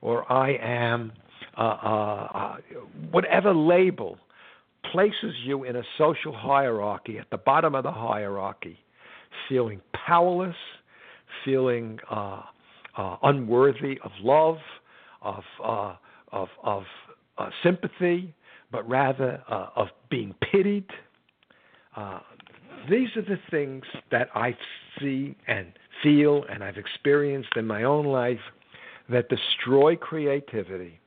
or 0.00 0.30
I 0.32 0.52
am 0.54 1.12
uh, 1.56 1.60
uh, 1.60 2.28
uh, 2.34 2.56
whatever 3.10 3.54
label 3.54 4.16
places 4.90 5.34
you 5.44 5.64
in 5.64 5.76
a 5.76 5.82
social 5.98 6.34
hierarchy 6.34 7.18
at 7.18 7.28
the 7.30 7.36
bottom 7.36 7.74
of 7.74 7.84
the 7.84 7.92
hierarchy, 7.92 8.78
feeling 9.48 9.80
powerless, 10.06 10.56
feeling 11.44 11.98
uh, 12.10 12.42
uh, 12.96 13.16
unworthy 13.22 13.98
of 14.02 14.10
love, 14.22 14.56
of 15.22 15.42
uh, 15.62 15.94
of, 16.32 16.48
of 16.62 16.84
uh, 17.40 17.50
sympathy, 17.62 18.34
but 18.70 18.86
rather 18.88 19.42
uh, 19.50 19.68
of 19.74 19.88
being 20.10 20.34
pitied. 20.52 20.86
Uh, 21.96 22.20
these 22.88 23.08
are 23.16 23.22
the 23.22 23.38
things 23.50 23.84
that 24.10 24.28
I 24.34 24.56
see 25.00 25.36
and 25.46 25.72
feel 26.02 26.44
and 26.50 26.62
I've 26.62 26.76
experienced 26.76 27.50
in 27.56 27.66
my 27.66 27.84
own 27.84 28.04
life 28.04 28.40
that 29.08 29.28
destroy 29.28 29.96
creativity 29.96 31.00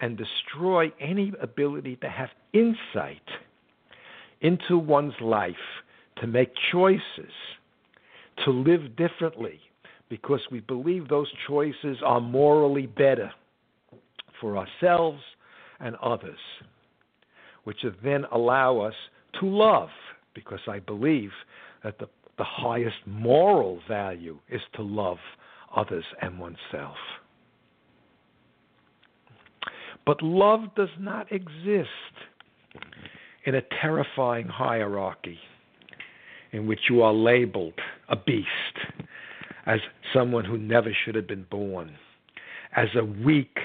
and 0.00 0.18
destroy 0.18 0.92
any 1.00 1.32
ability 1.40 1.96
to 1.96 2.08
have 2.08 2.30
insight 2.52 3.28
into 4.40 4.78
one's 4.78 5.14
life, 5.20 5.54
to 6.20 6.26
make 6.26 6.50
choices, 6.72 7.32
to 8.44 8.50
live 8.50 8.96
differently, 8.96 9.60
because 10.08 10.40
we 10.50 10.60
believe 10.60 11.08
those 11.08 11.28
choices 11.46 11.98
are 12.04 12.20
morally 12.20 12.86
better 12.86 13.30
for 14.40 14.56
ourselves 14.56 15.20
and 15.80 15.96
others, 15.96 16.38
which 17.64 17.84
then 18.02 18.24
allow 18.32 18.78
us 18.78 18.94
to 19.40 19.46
love, 19.46 19.88
because 20.34 20.60
I 20.68 20.78
believe 20.78 21.30
that 21.84 21.98
the, 21.98 22.08
the 22.38 22.44
highest 22.44 22.96
moral 23.06 23.80
value 23.88 24.38
is 24.48 24.60
to 24.74 24.82
love 24.82 25.18
others 25.74 26.04
and 26.22 26.38
oneself. 26.38 26.96
But 30.04 30.22
love 30.22 30.74
does 30.76 30.88
not 31.00 31.30
exist 31.32 31.88
in 33.44 33.56
a 33.56 33.62
terrifying 33.80 34.46
hierarchy 34.46 35.38
in 36.52 36.66
which 36.66 36.80
you 36.88 37.02
are 37.02 37.12
labeled 37.12 37.74
a 38.08 38.16
beast, 38.16 38.46
as 39.66 39.80
someone 40.14 40.44
who 40.44 40.56
never 40.56 40.90
should 41.04 41.16
have 41.16 41.26
been 41.26 41.46
born, 41.50 41.96
as 42.74 42.88
a 42.96 43.04
weak, 43.04 43.58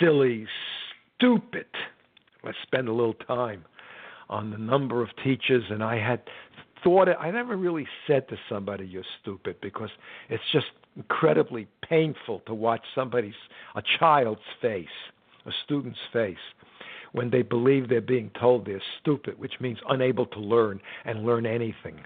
silly, 0.00 0.46
stupid. 1.16 1.66
Let's 2.44 2.58
spend 2.62 2.88
a 2.88 2.92
little 2.92 3.14
time 3.14 3.64
on 4.28 4.50
the 4.50 4.58
number 4.58 5.02
of 5.02 5.08
teachers, 5.22 5.64
and 5.70 5.82
I 5.82 5.98
had 5.98 6.20
thought 6.82 7.08
it, 7.08 7.16
I 7.18 7.30
never 7.30 7.56
really 7.56 7.86
said 8.06 8.28
to 8.28 8.36
somebody, 8.48 8.86
you're 8.86 9.02
stupid, 9.22 9.56
because 9.60 9.90
it's 10.28 10.42
just 10.52 10.66
incredibly 10.96 11.68
painful 11.88 12.40
to 12.46 12.54
watch 12.54 12.82
somebody's, 12.94 13.34
a 13.74 13.82
child's 13.98 14.40
face, 14.60 14.86
a 15.46 15.50
student's 15.64 15.98
face, 16.12 16.36
when 17.12 17.30
they 17.30 17.42
believe 17.42 17.88
they're 17.88 18.00
being 18.00 18.30
told 18.38 18.66
they're 18.66 18.82
stupid, 19.00 19.38
which 19.38 19.54
means 19.60 19.78
unable 19.88 20.26
to 20.26 20.38
learn 20.38 20.80
and 21.04 21.24
learn 21.24 21.46
anything. 21.46 22.00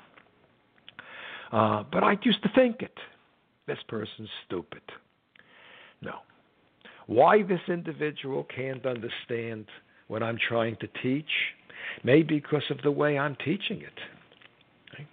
Uh, 1.53 1.83
but 1.91 2.05
I 2.05 2.17
used 2.23 2.43
to 2.43 2.51
think 2.55 2.83
it. 2.83 2.97
This 3.67 3.79
person's 3.89 4.29
stupid. 4.47 4.83
No. 6.01 6.15
Why 7.11 7.43
this 7.43 7.61
individual 7.67 8.45
can't 8.55 8.87
understand 8.87 9.67
what 10.07 10.23
I'm 10.23 10.39
trying 10.39 10.77
to 10.77 10.87
teach? 11.03 11.25
Maybe 12.05 12.37
because 12.37 12.63
of 12.71 12.83
the 12.83 12.93
way 12.93 13.19
I'm 13.19 13.35
teaching 13.45 13.83
it. 13.83 15.07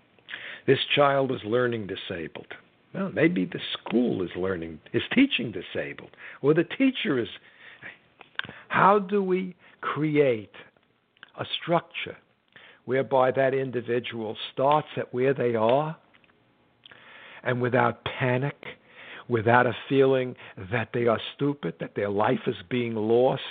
This 0.68 0.78
child 0.96 1.32
is 1.32 1.40
learning 1.44 1.88
disabled. 1.88 2.54
Well, 2.94 3.10
maybe 3.12 3.46
the 3.46 3.60
school 3.74 4.22
is 4.22 4.30
learning, 4.36 4.80
is 4.94 5.02
teaching 5.12 5.52
disabled, 5.52 6.12
or 6.44 6.54
the 6.54 6.66
teacher 6.66 7.18
is. 7.18 7.30
How 8.68 9.00
do 9.00 9.24
we 9.24 9.56
create 9.82 10.54
a 11.40 11.46
structure 11.64 12.18
whereby 12.86 13.32
that 13.32 13.56
individual 13.56 14.38
starts 14.54 14.90
at 14.98 15.12
where 15.16 15.34
they 15.34 15.56
are 15.56 15.98
and 17.44 17.60
without 17.60 18.06
panic, 18.06 18.64
without 19.30 19.66
a 19.66 19.76
feeling 19.90 20.36
that 20.72 20.90
they 20.94 21.08
are 21.08 21.20
stupid, 21.36 21.76
that 21.80 21.96
their 21.96 22.10
life 22.10 22.42
is 22.48 22.56
being 22.70 22.96
lost? 22.96 23.42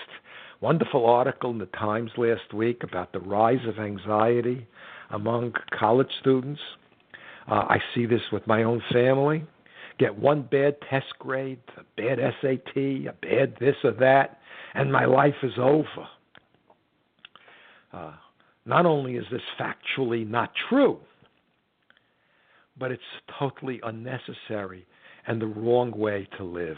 Wonderful 0.61 1.07
article 1.07 1.51
in 1.51 1.59
the 1.59 1.67
Times 1.67 2.11
last 2.17 2.55
week 2.55 2.83
about 2.83 3.12
the 3.12 3.21
rise 3.21 3.67
of 3.67 3.79
anxiety 3.79 4.67
among 5.11 5.53
college 5.79 6.11
students. 6.21 6.61
Uh, 7.49 7.67
I 7.69 7.79
see 7.95 8.07
this 8.07 8.23
with 8.33 8.47
my 8.47 8.62
own 8.62 8.83
family. 8.93 9.45
Get 9.99 10.17
one 10.19 10.43
bad 10.43 10.77
test 10.91 11.19
grade, 11.19 11.61
a 11.77 11.83
bad 11.97 12.19
SAT, 12.41 12.77
a 12.77 13.15
bad 13.23 13.57
this 13.61 13.77
or 13.85 13.93
that, 13.93 14.41
and 14.75 14.93
my 14.93 15.05
life 15.05 15.37
is 15.43 15.53
over. 15.59 16.09
Uh, 17.93 18.12
not 18.67 18.85
only 18.85 19.17
is 19.17 19.25
this 19.31 19.43
factually 19.59 20.29
not 20.29 20.53
true, 20.69 20.99
but 22.79 22.91
it's 22.91 23.03
totally 23.39 23.81
unnecessary 23.85 24.87
and 25.27 25.41
the 25.41 25.47
wrong 25.47 25.91
way 25.93 26.29
to 26.37 26.45
live. 26.45 26.77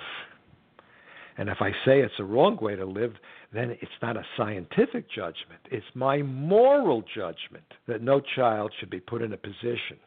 And 1.37 1.49
if 1.49 1.59
I 1.61 1.71
say 1.85 2.01
it's 2.01 2.15
a 2.19 2.25
wrong 2.25 2.59
way 2.61 2.75
to 2.75 2.85
live, 2.85 3.13
then 3.53 3.71
it's 3.81 3.93
not 4.03 4.17
a 4.17 4.25
scientific 4.37 5.09
judgment. 5.09 5.61
It's 5.71 5.87
my 5.95 6.23
moral 6.23 7.03
judgment 7.15 7.65
that 7.87 8.03
no 8.03 8.21
child 8.35 8.73
should 8.79 8.91
be 8.91 9.01
put 9.01 9.23
in 9.23 9.33
a 9.33 9.37
position 9.37 9.99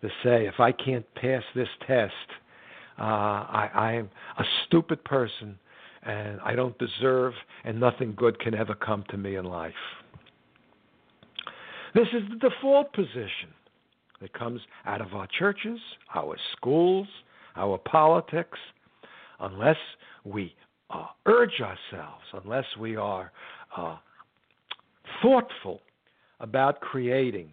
to 0.00 0.08
say, 0.24 0.46
if 0.46 0.58
I 0.58 0.72
can't 0.72 1.04
pass 1.14 1.42
this 1.54 1.68
test, 1.86 2.14
uh, 2.98 3.02
I, 3.02 3.70
I'm 3.74 4.10
a 4.38 4.44
stupid 4.66 5.04
person 5.04 5.58
and 6.02 6.40
I 6.40 6.54
don't 6.54 6.76
deserve, 6.78 7.34
and 7.64 7.78
nothing 7.78 8.14
good 8.16 8.38
can 8.40 8.54
ever 8.54 8.74
come 8.74 9.04
to 9.10 9.18
me 9.18 9.36
in 9.36 9.44
life. 9.44 9.74
This 11.94 12.08
is 12.14 12.22
the 12.30 12.48
default 12.48 12.92
position 12.94 13.52
that 14.22 14.32
comes 14.32 14.62
out 14.86 15.02
of 15.02 15.12
our 15.12 15.26
churches, 15.38 15.78
our 16.14 16.36
schools, 16.56 17.06
our 17.60 17.78
politics, 17.78 18.58
unless 19.38 19.76
we 20.24 20.54
uh, 20.90 21.06
urge 21.26 21.60
ourselves, 21.60 22.24
unless 22.42 22.64
we 22.78 22.96
are 22.96 23.30
uh, 23.76 23.96
thoughtful 25.22 25.80
about 26.40 26.80
creating 26.80 27.50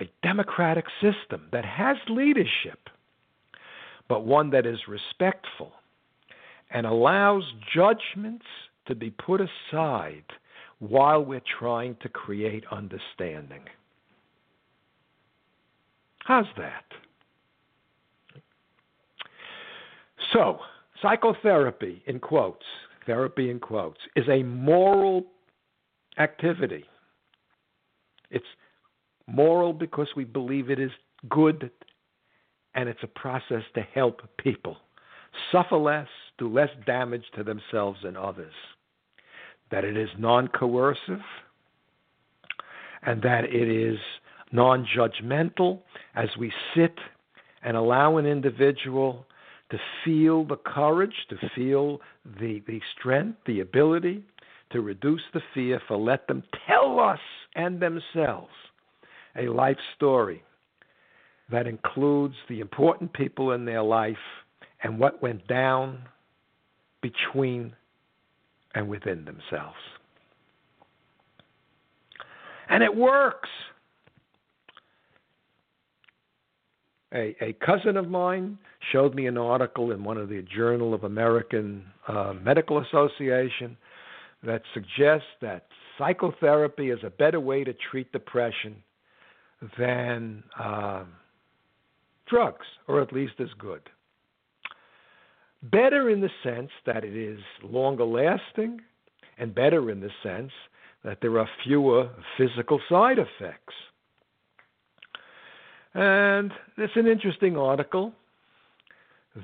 a 0.00 0.04
democratic 0.22 0.84
system 1.02 1.48
that 1.52 1.64
has 1.64 1.96
leadership, 2.08 2.88
but 4.08 4.24
one 4.24 4.50
that 4.50 4.64
is 4.64 4.78
respectful 4.88 5.72
and 6.70 6.86
allows 6.86 7.42
judgments 7.74 8.46
to 8.86 8.94
be 8.94 9.10
put 9.10 9.40
aside 9.40 10.24
while 10.78 11.22
we're 11.22 11.42
trying 11.58 11.96
to 12.00 12.08
create 12.08 12.64
understanding. 12.70 13.62
How's 16.20 16.46
that? 16.56 16.84
So, 20.32 20.58
psychotherapy, 21.02 22.02
in 22.06 22.20
quotes, 22.20 22.64
therapy 23.06 23.50
in 23.50 23.58
quotes, 23.58 24.00
is 24.16 24.28
a 24.28 24.42
moral 24.42 25.24
activity. 26.18 26.84
It's 28.30 28.44
moral 29.26 29.72
because 29.72 30.08
we 30.16 30.24
believe 30.24 30.70
it 30.70 30.78
is 30.78 30.90
good 31.28 31.70
and 32.74 32.88
it's 32.88 33.02
a 33.02 33.08
process 33.08 33.62
to 33.74 33.82
help 33.94 34.20
people 34.38 34.76
suffer 35.50 35.76
less, 35.76 36.08
do 36.38 36.52
less 36.52 36.70
damage 36.86 37.24
to 37.36 37.44
themselves 37.44 37.98
and 38.04 38.16
others. 38.16 38.52
That 39.70 39.84
it 39.84 39.96
is 39.96 40.08
non 40.18 40.48
coercive 40.48 41.22
and 43.02 43.22
that 43.22 43.44
it 43.44 43.68
is 43.68 43.98
non 44.52 44.86
judgmental 44.96 45.80
as 46.14 46.28
we 46.38 46.52
sit 46.74 46.94
and 47.62 47.76
allow 47.76 48.16
an 48.16 48.26
individual 48.26 49.26
to 49.70 49.78
feel 50.04 50.44
the 50.44 50.56
courage, 50.56 51.14
to 51.28 51.36
feel 51.54 52.00
the, 52.38 52.62
the 52.66 52.80
strength, 52.98 53.38
the 53.46 53.60
ability 53.60 54.22
to 54.72 54.80
reduce 54.80 55.22
the 55.32 55.40
fear, 55.54 55.80
for 55.88 55.96
let 55.96 56.26
them 56.28 56.42
tell 56.66 57.00
us 57.00 57.18
and 57.54 57.80
themselves 57.80 58.50
a 59.36 59.48
life 59.48 59.76
story 59.96 60.42
that 61.50 61.66
includes 61.66 62.34
the 62.48 62.60
important 62.60 63.12
people 63.12 63.52
in 63.52 63.64
their 63.64 63.82
life 63.82 64.16
and 64.82 64.98
what 64.98 65.22
went 65.22 65.46
down 65.46 65.98
between 67.02 67.72
and 68.74 68.88
within 68.88 69.24
themselves. 69.24 69.76
And 72.68 72.84
it 72.84 72.94
works. 72.94 73.48
A, 77.12 77.36
a 77.40 77.52
cousin 77.64 77.96
of 77.96 78.08
mine 78.08 78.56
showed 78.92 79.14
me 79.14 79.26
an 79.26 79.36
article 79.36 79.90
in 79.90 80.04
one 80.04 80.16
of 80.16 80.28
the 80.28 80.42
Journal 80.42 80.94
of 80.94 81.04
American 81.04 81.84
uh, 82.06 82.34
Medical 82.40 82.78
Association 82.78 83.76
that 84.44 84.62
suggests 84.72 85.26
that 85.42 85.66
psychotherapy 85.98 86.90
is 86.90 87.00
a 87.04 87.10
better 87.10 87.40
way 87.40 87.64
to 87.64 87.74
treat 87.90 88.10
depression 88.12 88.76
than 89.76 90.42
uh, 90.58 91.04
drugs, 92.28 92.66
or 92.86 93.02
at 93.02 93.12
least 93.12 93.34
as 93.40 93.48
good. 93.58 93.82
Better 95.64 96.08
in 96.08 96.20
the 96.20 96.30
sense 96.42 96.70
that 96.86 97.04
it 97.04 97.14
is 97.14 97.40
longer 97.62 98.04
lasting, 98.04 98.80
and 99.36 99.54
better 99.54 99.90
in 99.90 100.00
the 100.00 100.10
sense 100.22 100.52
that 101.04 101.18
there 101.20 101.38
are 101.38 101.48
fewer 101.64 102.08
physical 102.38 102.80
side 102.88 103.18
effects. 103.18 103.74
And 105.94 106.52
it's 106.76 106.94
an 106.96 107.06
interesting 107.06 107.56
article 107.56 108.12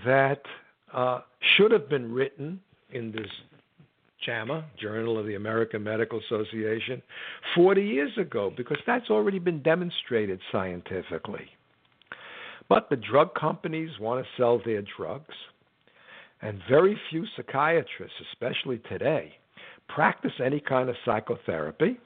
that 0.04 0.42
uh, 0.92 1.20
should 1.56 1.72
have 1.72 1.88
been 1.88 2.12
written 2.12 2.61
in 2.90 3.12
this 3.12 3.28
JAMA, 4.24 4.64
Journal 4.80 5.18
of 5.18 5.26
the 5.26 5.35
American 5.35 5.82
Medical 5.82 6.20
Association, 6.20 7.02
40 7.54 7.82
years 7.82 8.11
ago, 8.18 8.52
because 8.56 8.78
that's 8.87 9.11
already 9.11 9.38
been 9.38 9.62
demonstrated 9.62 10.40
scientifically. 10.50 11.46
But 12.68 12.90
the 12.90 12.96
drug 12.96 13.35
companies 13.35 13.90
want 14.00 14.24
to 14.24 14.30
sell 14.37 14.61
their 14.64 14.82
drugs, 14.96 15.35
and 16.42 16.61
very 16.68 16.98
few 17.11 17.24
psychiatrists, 17.37 18.16
especially 18.32 18.78
today, 18.88 19.35
practice 19.88 20.32
any 20.44 20.61
kind 20.61 20.88
of 20.88 20.96
psychotherapy. 21.04 21.98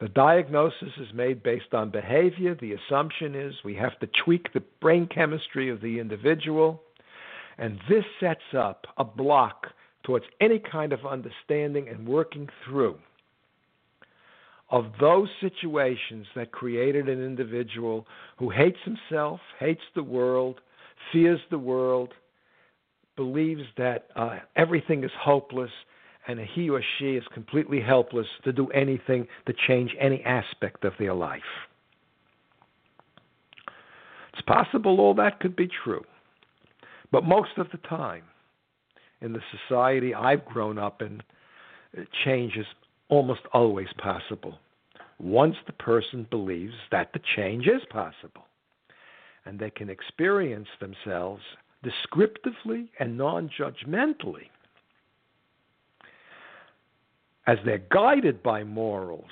The 0.00 0.08
diagnosis 0.08 0.92
is 1.00 1.08
made 1.14 1.42
based 1.42 1.72
on 1.72 1.90
behavior. 1.90 2.54
The 2.54 2.74
assumption 2.74 3.34
is 3.34 3.54
we 3.64 3.74
have 3.76 3.98
to 4.00 4.08
tweak 4.24 4.52
the 4.52 4.62
brain 4.80 5.08
chemistry 5.12 5.70
of 5.70 5.80
the 5.80 5.98
individual. 5.98 6.82
And 7.58 7.78
this 7.88 8.04
sets 8.20 8.54
up 8.56 8.86
a 8.98 9.04
block 9.04 9.68
towards 10.04 10.26
any 10.40 10.58
kind 10.58 10.92
of 10.92 11.06
understanding 11.06 11.88
and 11.88 12.06
working 12.06 12.48
through 12.64 12.98
of 14.70 14.86
those 15.00 15.28
situations 15.40 16.26
that 16.34 16.50
created 16.50 17.08
an 17.08 17.24
individual 17.24 18.06
who 18.38 18.50
hates 18.50 18.78
himself, 18.84 19.40
hates 19.60 19.82
the 19.94 20.02
world, 20.02 20.60
fears 21.12 21.40
the 21.50 21.58
world, 21.58 22.12
believes 23.16 23.62
that 23.78 24.08
uh, 24.16 24.36
everything 24.56 25.04
is 25.04 25.10
hopeless, 25.18 25.70
and 26.28 26.40
he 26.40 26.68
or 26.68 26.82
she 26.98 27.16
is 27.16 27.24
completely 27.32 27.80
helpless 27.80 28.26
to 28.44 28.52
do 28.52 28.68
anything 28.68 29.26
to 29.46 29.54
change 29.66 29.94
any 30.00 30.22
aspect 30.24 30.84
of 30.84 30.92
their 30.98 31.14
life. 31.14 31.42
It's 34.32 34.42
possible 34.42 35.00
all 35.00 35.14
that 35.14 35.40
could 35.40 35.56
be 35.56 35.68
true, 35.84 36.04
but 37.10 37.24
most 37.24 37.56
of 37.56 37.68
the 37.70 37.78
time, 37.88 38.24
in 39.22 39.32
the 39.32 39.40
society 39.66 40.14
I've 40.14 40.44
grown 40.44 40.78
up 40.78 41.00
in, 41.00 41.22
change 42.24 42.56
is 42.56 42.66
almost 43.08 43.40
always 43.52 43.88
possible 43.98 44.58
once 45.18 45.56
the 45.66 45.72
person 45.72 46.26
believes 46.30 46.74
that 46.90 47.12
the 47.12 47.20
change 47.36 47.66
is 47.66 47.82
possible 47.88 48.44
and 49.46 49.58
they 49.58 49.70
can 49.70 49.88
experience 49.88 50.68
themselves 50.80 51.42
descriptively 51.82 52.90
and 52.98 53.16
non 53.16 53.48
judgmentally 53.58 54.48
as 57.46 57.58
they're 57.64 57.82
guided 57.90 58.42
by 58.42 58.64
morals 58.64 59.30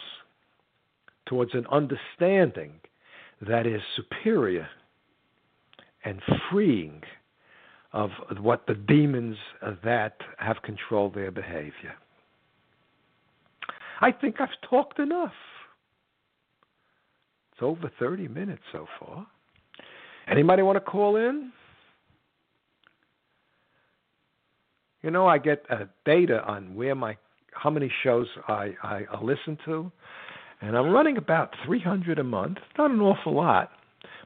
towards 1.26 1.54
an 1.54 1.66
understanding 1.70 2.72
that 3.40 3.66
is 3.66 3.80
superior 3.96 4.68
and 6.04 6.20
freeing 6.50 7.02
of 7.92 8.10
what 8.40 8.66
the 8.66 8.74
demons 8.74 9.36
that 9.84 10.16
have 10.38 10.56
controlled 10.62 11.14
their 11.14 11.30
behavior. 11.30 11.94
I 14.00 14.12
think 14.12 14.40
I've 14.40 14.48
talked 14.68 14.98
enough. 14.98 15.32
It's 17.52 17.62
over 17.62 17.90
30 17.98 18.28
minutes 18.28 18.62
so 18.72 18.86
far. 18.98 19.26
Anybody 20.26 20.62
want 20.62 20.76
to 20.76 20.80
call 20.80 21.16
in? 21.16 21.52
You 25.02 25.10
know, 25.10 25.26
I 25.26 25.38
get 25.38 25.64
uh, 25.70 25.84
data 26.04 26.42
on 26.44 26.74
where 26.74 26.94
my 26.94 27.16
how 27.54 27.70
many 27.70 27.90
shows 28.02 28.26
I, 28.48 28.72
I, 28.82 29.02
I 29.10 29.22
listen 29.22 29.58
to, 29.64 29.90
and 30.60 30.76
I'm 30.76 30.90
running 30.90 31.16
about 31.16 31.54
300 31.64 32.18
a 32.18 32.24
month. 32.24 32.58
Not 32.78 32.90
an 32.90 33.00
awful 33.00 33.34
lot, 33.34 33.70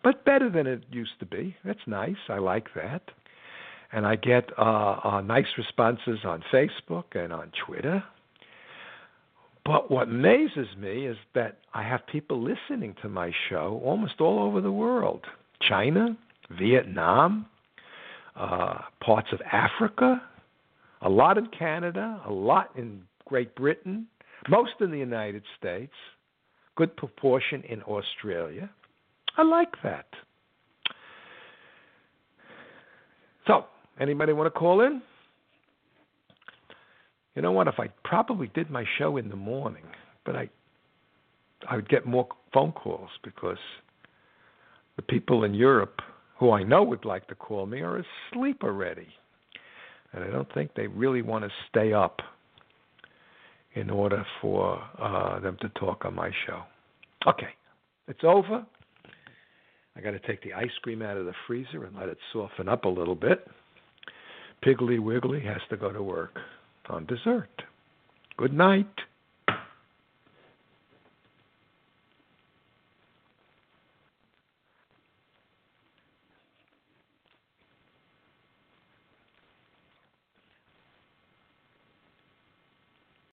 but 0.03 0.25
better 0.25 0.51
than 0.51 0.67
it 0.67 0.85
used 0.91 1.19
to 1.21 1.27
be. 1.27 1.57
That's 1.64 1.81
nice. 1.87 2.17
I 2.29 2.38
like 2.38 2.69
that 2.75 3.03
and 3.93 4.07
I 4.07 4.17
get 4.17 4.51
uh, 4.59 5.01
uh, 5.03 5.21
nice 5.23 5.47
responses 5.57 6.19
on 6.25 6.43
Facebook 6.53 7.05
and 7.14 7.33
on 7.33 7.51
Twitter. 7.67 8.03
But 9.64 9.91
what 9.91 10.09
amazes 10.09 10.69
me 10.79 11.07
is 11.07 11.17
that 11.35 11.59
I 11.75 11.83
have 11.83 12.07
people 12.07 12.43
listening 12.43 12.95
to 13.03 13.09
my 13.09 13.33
show 13.49 13.81
almost 13.85 14.21
all 14.21 14.38
over 14.41 14.61
the 14.61 14.73
world 14.73 15.25
China, 15.61 16.17
Vietnam, 16.59 17.47
uh, 18.37 18.79
parts 19.01 19.29
of 19.33 19.41
Africa, 19.53 20.23
a 21.03 21.09
lot 21.09 21.37
in 21.37 21.47
Canada, 21.47 22.21
a 22.27 22.33
lot 22.33 22.71
in 22.77 23.03
Great 23.29 23.55
Britain, 23.55 24.07
most 24.49 24.73
in 24.81 24.91
the 24.91 24.99
United 24.99 25.43
States, 25.59 25.93
good 26.77 26.97
proportion 26.97 27.62
in 27.69 27.83
Australia. 27.83 28.69
I 29.37 29.43
like 29.43 29.75
that. 29.83 30.07
So, 33.47 33.67
Anybody 34.01 34.33
want 34.33 34.53
to 34.53 34.59
call 34.59 34.81
in? 34.83 35.03
You 37.35 37.43
know 37.43 37.53
what? 37.53 37.69
If 37.69 37.79
I 37.79 37.88
probably 38.05 38.49
did 38.55 38.71
my 38.71 38.85
show 38.99 39.17
in 39.17 39.29
the 39.29 39.37
morning, 39.37 39.85
but 40.25 40.37
I 40.37 40.49
I 41.69 41.77
would 41.77 41.88
get 41.88 42.07
more 42.07 42.29
phone 42.53 42.73
calls 42.73 43.11
because 43.25 43.59
the 44.97 45.03
people 45.03 45.45
in 45.45 45.55
Europe 45.55 46.01
who 46.38 46.53
I 46.53 46.62
know 46.62 46.85
would 46.85 47.05
like 47.05 47.27
to 47.29 47.35
call 47.35 47.67
me 47.67 47.81
are 47.81 48.03
asleep 48.33 48.62
already. 48.62 49.09
And 50.12 50.23
I 50.23 50.31
don't 50.31 50.53
think 50.55 50.75
they 50.75 50.87
really 50.87 51.23
want 51.23 51.45
to 51.45 51.51
stay 51.69 51.93
up 51.93 52.23
in 53.74 53.90
order 53.90 54.24
for 54.40 54.83
uh, 55.00 55.40
them 55.40 55.57
to 55.61 55.68
talk 55.70 56.04
on 56.04 56.14
my 56.14 56.31
show. 56.46 56.62
Okay, 57.26 57.50
it's 58.07 58.24
over. 58.24 58.64
I 59.96 60.00
got 60.00 60.12
to 60.12 60.20
take 60.20 60.42
the 60.42 60.54
ice 60.54 60.70
cream 60.83 61.02
out 61.02 61.16
of 61.16 61.26
the 61.26 61.35
freezer 61.46 61.85
and 61.85 61.96
let 61.96 62.09
it 62.09 62.18
soften 62.33 62.68
up 62.68 62.85
a 62.85 62.88
little 62.88 63.16
bit. 63.16 63.46
Piggly 64.64 65.00
Wiggly 65.00 65.40
has 65.40 65.61
to 65.70 65.76
go 65.76 65.92
to 65.92 66.02
work 66.02 66.37
on 66.88 67.07
dessert. 67.07 67.50
Good 68.37 68.52
night. 68.52 68.87